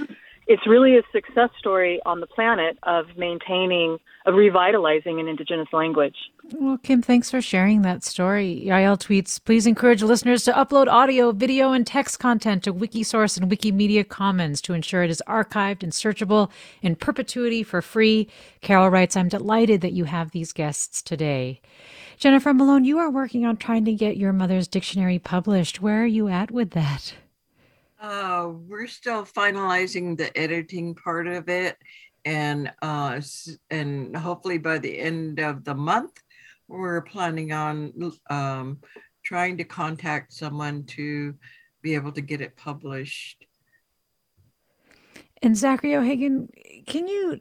it's 0.47 0.67
really 0.67 0.97
a 0.97 1.03
success 1.13 1.51
story 1.59 2.01
on 2.07 2.21
the 2.21 2.27
planet 2.27 2.79
of 2.85 3.07
maintaining, 3.17 3.99
of 4.27 4.35
revitalizing 4.35 5.19
an 5.19 5.27
indigenous 5.27 5.69
language. 5.73 6.15
Well, 6.55 6.79
Kim, 6.79 7.03
thanks 7.03 7.31
for 7.31 7.41
sharing 7.41 7.83
that 7.83 8.05
story. 8.05 8.63
Yael 8.65 8.97
tweets, 8.97 9.43
please 9.43 9.67
encourage 9.67 10.03
listeners 10.03 10.45
to 10.45 10.53
upload 10.53 10.87
audio, 10.87 11.33
video, 11.33 11.73
and 11.73 11.85
text 11.85 12.21
content 12.21 12.63
to 12.65 12.73
Wikisource 12.73 13.37
and 13.37 13.51
Wikimedia 13.51 14.07
Commons 14.07 14.61
to 14.63 14.73
ensure 14.73 15.03
it 15.03 15.11
is 15.11 15.23
archived 15.27 15.83
and 15.83 15.93
searchable 15.93 16.51
in 16.81 16.95
perpetuity 16.95 17.65
for 17.65 17.83
free. 17.83 18.29
Carol 18.61 18.89
writes, 18.89 19.17
I'm 19.17 19.29
delighted 19.29 19.81
that 19.81 19.93
you 19.93 20.05
have 20.05 20.31
these 20.31 20.53
guests 20.53 21.03
today. 21.03 21.61
Jennifer 22.19 22.55
Malone, 22.55 22.85
you 22.85 22.99
are 22.99 23.11
working 23.11 23.45
on 23.45 23.57
trying 23.57 23.85
to 23.85 23.93
get 23.93 24.17
your 24.17 24.33
mother's 24.33 24.69
dictionary 24.69 25.19
published. 25.19 25.81
Where 25.83 26.03
are 26.03 26.07
you 26.07 26.29
at 26.29 26.53
with 26.53 26.71
that? 26.71 27.15
Uh, 28.07 28.53
we're 28.69 28.87
still 28.87 29.25
finalizing 29.25 30.17
the 30.17 30.31
editing 30.39 30.95
part 30.95 31.27
of 31.27 31.49
it, 31.49 31.77
and 32.25 32.73
uh, 32.81 33.21
and 33.71 34.17
hopefully 34.17 34.59
by 34.59 34.79
the 34.79 34.97
end 34.97 35.41
of 35.41 35.65
the 35.65 35.75
month, 35.75 36.13
we're 36.69 37.03
planning 37.03 37.51
on 37.51 37.93
um, 38.31 38.79
trying 39.25 39.57
to 39.57 39.65
contact 39.65 40.33
someone 40.33 40.85
to 40.85 41.35
be 41.83 41.97
able 41.97 42.13
to 42.13 42.21
get 42.21 42.41
it 42.41 42.57
published. 42.57 43.45
And 45.43 45.57
Zachary 45.57 45.97
O'Hagan, 45.97 46.49
can 46.87 47.09
you 47.09 47.41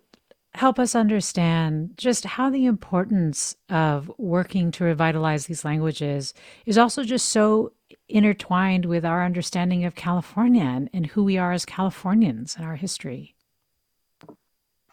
help 0.56 0.80
us 0.80 0.95
understand 0.95 1.91
just 1.95 2.25
how 2.25 2.49
the 2.49 2.65
importance 2.65 3.56
of 3.69 4.12
working 4.17 4.71
to 4.71 4.84
revitalize 4.84 5.45
these 5.45 5.63
languages 5.63 6.34
is 6.65 6.80
also 6.80 7.04
just 7.04 7.30
so 7.30 7.71
intertwined 8.07 8.85
with 8.85 9.05
our 9.05 9.23
understanding 9.23 9.85
of 9.85 9.95
California 9.95 10.63
and, 10.63 10.89
and 10.93 11.07
who 11.07 11.23
we 11.23 11.37
are 11.37 11.51
as 11.51 11.65
Californians 11.65 12.55
and 12.55 12.65
our 12.65 12.75
history. 12.75 13.35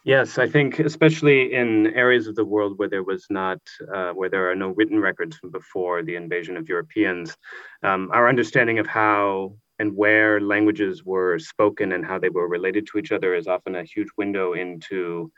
Yes, 0.05 0.37
I 0.37 0.49
think 0.49 0.79
especially 0.79 1.53
in 1.53 1.87
areas 1.93 2.27
of 2.27 2.35
the 2.35 2.43
world 2.43 2.77
where 2.77 2.89
there 2.89 3.03
was 3.03 3.25
not, 3.29 3.59
uh, 3.93 4.11
where 4.11 4.29
there 4.29 4.49
are 4.51 4.55
no 4.55 4.69
written 4.69 4.99
records 4.99 5.37
from 5.37 5.49
before 5.51 6.03
the 6.03 6.15
invasion 6.15 6.57
of 6.57 6.67
Europeans, 6.67 7.37
um, 7.83 8.09
our 8.13 8.27
understanding 8.27 8.79
of 8.79 8.87
how 8.87 9.55
and 9.79 9.95
where 9.95 10.41
languages 10.41 11.05
were 11.05 11.39
spoken 11.39 11.93
and 11.93 12.05
how 12.05 12.19
they 12.19 12.29
were 12.29 12.49
related 12.49 12.85
to 12.87 12.97
each 12.97 13.13
other 13.13 13.33
is 13.33 13.47
often 13.47 13.75
a 13.75 13.83
huge 13.83 14.09
window 14.17 14.53
into 14.53 15.31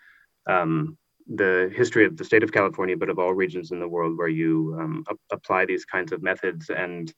um, 0.47 0.97
the 1.27 1.71
history 1.75 2.05
of 2.05 2.17
the 2.17 2.23
state 2.23 2.43
of 2.43 2.51
California, 2.51 2.97
but 2.97 3.09
of 3.09 3.19
all 3.19 3.33
regions 3.33 3.71
in 3.71 3.79
the 3.79 3.88
world 3.88 4.17
where 4.17 4.27
you 4.27 4.75
um, 4.79 5.03
a- 5.09 5.35
apply 5.35 5.65
these 5.65 5.85
kinds 5.85 6.11
of 6.11 6.23
methods. 6.23 6.69
And 6.69 7.13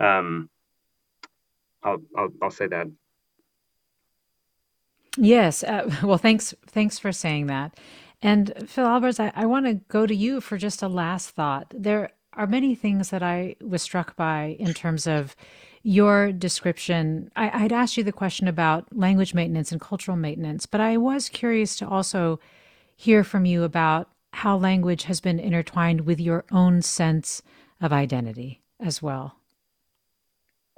um, 0.00 0.48
I'll, 1.82 2.02
I'll, 2.16 2.28
I'll 2.42 2.50
say 2.50 2.66
that. 2.66 2.86
Yes. 5.16 5.62
Uh, 5.62 5.90
well, 6.02 6.18
thanks. 6.18 6.54
Thanks 6.66 6.98
for 6.98 7.12
saying 7.12 7.46
that. 7.46 7.78
And 8.22 8.52
Phil 8.66 8.86
Alberts, 8.86 9.18
I, 9.18 9.32
I 9.34 9.46
want 9.46 9.66
to 9.66 9.74
go 9.88 10.06
to 10.06 10.14
you 10.14 10.40
for 10.40 10.58
just 10.58 10.82
a 10.82 10.88
last 10.88 11.30
thought. 11.30 11.72
There 11.74 12.10
are 12.34 12.46
many 12.46 12.74
things 12.74 13.10
that 13.10 13.22
I 13.22 13.56
was 13.60 13.82
struck 13.82 14.14
by 14.14 14.56
in 14.58 14.74
terms 14.74 15.06
of 15.06 15.34
your 15.82 16.30
description. 16.32 17.30
I, 17.34 17.64
I'd 17.64 17.72
asked 17.72 17.96
you 17.96 18.04
the 18.04 18.12
question 18.12 18.46
about 18.46 18.94
language 18.94 19.32
maintenance 19.32 19.72
and 19.72 19.80
cultural 19.80 20.16
maintenance, 20.16 20.66
but 20.66 20.80
I 20.80 20.96
was 20.98 21.28
curious 21.28 21.76
to 21.76 21.88
also 21.88 22.38
hear 22.94 23.24
from 23.24 23.46
you 23.46 23.64
about 23.64 24.10
how 24.32 24.56
language 24.56 25.04
has 25.04 25.20
been 25.20 25.40
intertwined 25.40 26.02
with 26.02 26.20
your 26.20 26.44
own 26.52 26.82
sense 26.82 27.42
of 27.80 27.92
identity 27.92 28.60
as 28.78 29.02
well. 29.02 29.39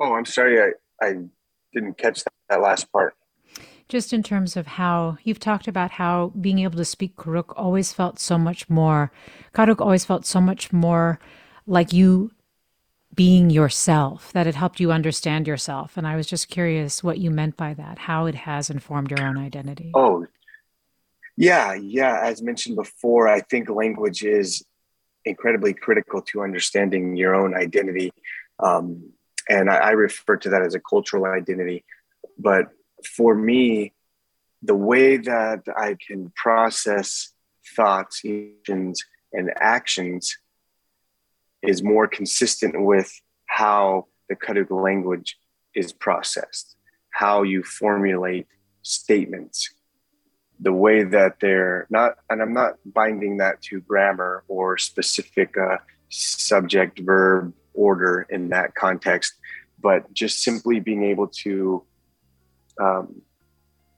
Oh, 0.03 0.15
I'm 0.15 0.25
sorry, 0.25 0.61
I, 0.61 0.71
I 1.01 1.15
didn't 1.73 1.97
catch 1.97 2.25
that, 2.25 2.33
that 2.49 2.61
last 2.61 2.91
part. 2.91 3.15
Just 3.89 4.13
in 4.13 4.25
terms 4.25 4.57
of 4.57 4.67
how 4.67 5.17
you've 5.23 5.39
talked 5.39 5.69
about 5.69 5.93
how 5.93 6.33
being 6.41 6.59
able 6.59 6.77
to 6.77 6.85
speak 6.85 7.15
Karuk 7.15 7.53
always 7.57 7.93
felt 7.93 8.19
so 8.19 8.37
much 8.37 8.69
more, 8.69 9.13
Karuk 9.55 9.81
always 9.81 10.05
felt 10.05 10.27
so 10.27 10.41
much 10.41 10.73
more 10.73 11.21
like 11.67 11.93
you 11.93 12.33
being 13.15 13.49
yourself, 13.51 14.33
that 14.33 14.47
it 14.47 14.57
helped 14.57 14.81
you 14.81 14.91
understand 14.91 15.47
yourself. 15.47 15.97
And 15.97 16.07
I 16.07 16.17
was 16.17 16.27
just 16.27 16.49
curious 16.49 17.05
what 17.05 17.19
you 17.19 17.31
meant 17.31 17.57
by 17.57 17.75
that, 17.75 17.99
how 17.99 18.27
it 18.27 18.35
has 18.35 18.71
informed 18.71 19.11
your 19.11 19.23
own 19.23 19.39
identity. 19.39 19.93
Oh, 19.95 20.27
yeah, 21.37 21.75
yeah. 21.75 22.21
As 22.25 22.43
mentioned 22.43 22.77
before, 22.77 23.29
I 23.29 23.41
think 23.41 23.69
language 23.69 24.25
is 24.25 24.65
incredibly 25.25 25.75
critical 25.75 26.23
to 26.23 26.43
understanding 26.43 27.15
your 27.17 27.35
own 27.35 27.55
identity. 27.55 28.13
Um, 28.59 29.13
and 29.49 29.71
I, 29.71 29.77
I 29.77 29.91
refer 29.91 30.37
to 30.39 30.51
that 30.51 30.63
as 30.63 30.75
a 30.75 30.81
cultural 30.81 31.27
identity. 31.27 31.85
But 32.39 32.69
for 33.17 33.35
me, 33.35 33.93
the 34.63 34.75
way 34.75 35.17
that 35.17 35.63
I 35.77 35.97
can 36.07 36.33
process 36.37 37.33
thoughts, 37.77 38.23
emotions, 38.25 39.05
and 39.33 39.51
actions 39.57 40.37
is 41.63 41.83
more 41.83 42.07
consistent 42.07 42.81
with 42.81 43.13
how 43.47 44.07
the 44.29 44.37
Karuk 44.37 44.71
language 44.71 45.37
is 45.75 45.93
processed, 45.93 46.77
how 47.11 47.43
you 47.43 47.63
formulate 47.63 48.47
statements, 48.83 49.71
the 50.61 50.73
way 50.73 51.03
that 51.03 51.41
they're 51.41 51.87
not, 51.91 52.17
and 52.31 52.41
I'm 52.41 52.53
not 52.53 52.75
binding 52.85 53.39
that 53.39 53.63
to 53.63 53.81
grammar 53.81 54.45
or 54.49 54.79
specific 54.79 55.57
uh, 55.57 55.79
subject 56.09 57.01
verb 57.01 57.53
order 57.75 58.27
in 58.31 58.49
that 58.51 58.75
context, 58.75 59.35
but 59.81 60.13
just 60.13 60.43
simply 60.43 60.81
being 60.81 61.05
able 61.05 61.27
to 61.27 61.83
um, 62.81 63.23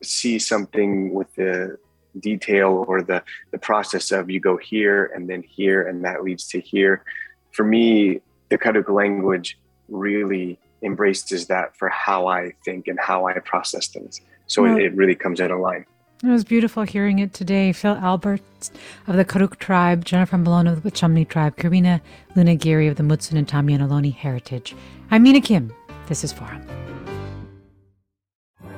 see 0.03 0.39
something 0.39 1.13
with 1.13 1.35
the 1.35 1.79
detail 2.21 2.85
or 2.87 3.03
the, 3.03 3.23
the 3.51 3.59
process 3.59 4.13
of 4.13 4.31
you 4.31 4.41
go 4.41 4.57
here 4.57 5.07
and 5.15 5.29
then 5.29 5.43
here 5.43 5.87
and 5.89 6.05
that 6.05 6.23
leads 6.23 6.47
to 6.49 6.61
here. 6.61 7.05
For 7.53 7.65
me, 7.65 8.21
the 8.51 8.59
Karuk 8.59 8.89
language 8.89 9.59
really 9.89 10.59
embraces 10.83 11.47
that 11.49 11.77
for 11.77 11.89
how 11.89 12.27
I 12.27 12.53
think 12.65 12.89
and 12.89 12.99
how 13.01 13.27
I 13.27 13.39
process 13.41 13.89
things. 13.89 14.21
So 14.47 14.63
well, 14.63 14.77
it, 14.77 14.85
it 14.85 14.95
really 14.95 15.15
comes 15.15 15.41
out 15.41 15.51
of 15.51 15.61
line. 15.61 15.87
It 16.23 16.29
was 16.29 16.45
beautiful 16.45 16.85
hearing 16.85 17.19
it 17.19 17.35
today. 17.35 17.73
Phil 17.73 17.97
Alberts 17.97 18.71
of 19.07 19.17
the 19.17 19.25
Karuk 19.25 19.59
tribe, 19.59 20.05
Jennifer 20.05 20.39
Malone 20.39 20.67
of 20.67 20.83
the 20.83 20.91
Wukchumni 20.91 21.29
tribe, 21.29 21.57
Quirina 21.57 22.01
Luna 22.37 22.55
Geary 22.55 22.87
of 22.87 22.97
the 22.97 23.03
Mutsun 23.03 23.37
and 23.37 23.49
Tamiana 23.49 24.15
heritage. 24.15 24.75
I'm 25.11 25.25
Mina 25.25 25.41
Kim. 25.41 25.73
This 26.07 26.25
is 26.25 26.33
Forum. 26.33 26.67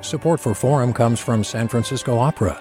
Support 0.00 0.40
for 0.40 0.54
Forum 0.54 0.92
comes 0.92 1.20
from 1.20 1.44
San 1.44 1.68
Francisco 1.68 2.18
Opera. 2.18 2.60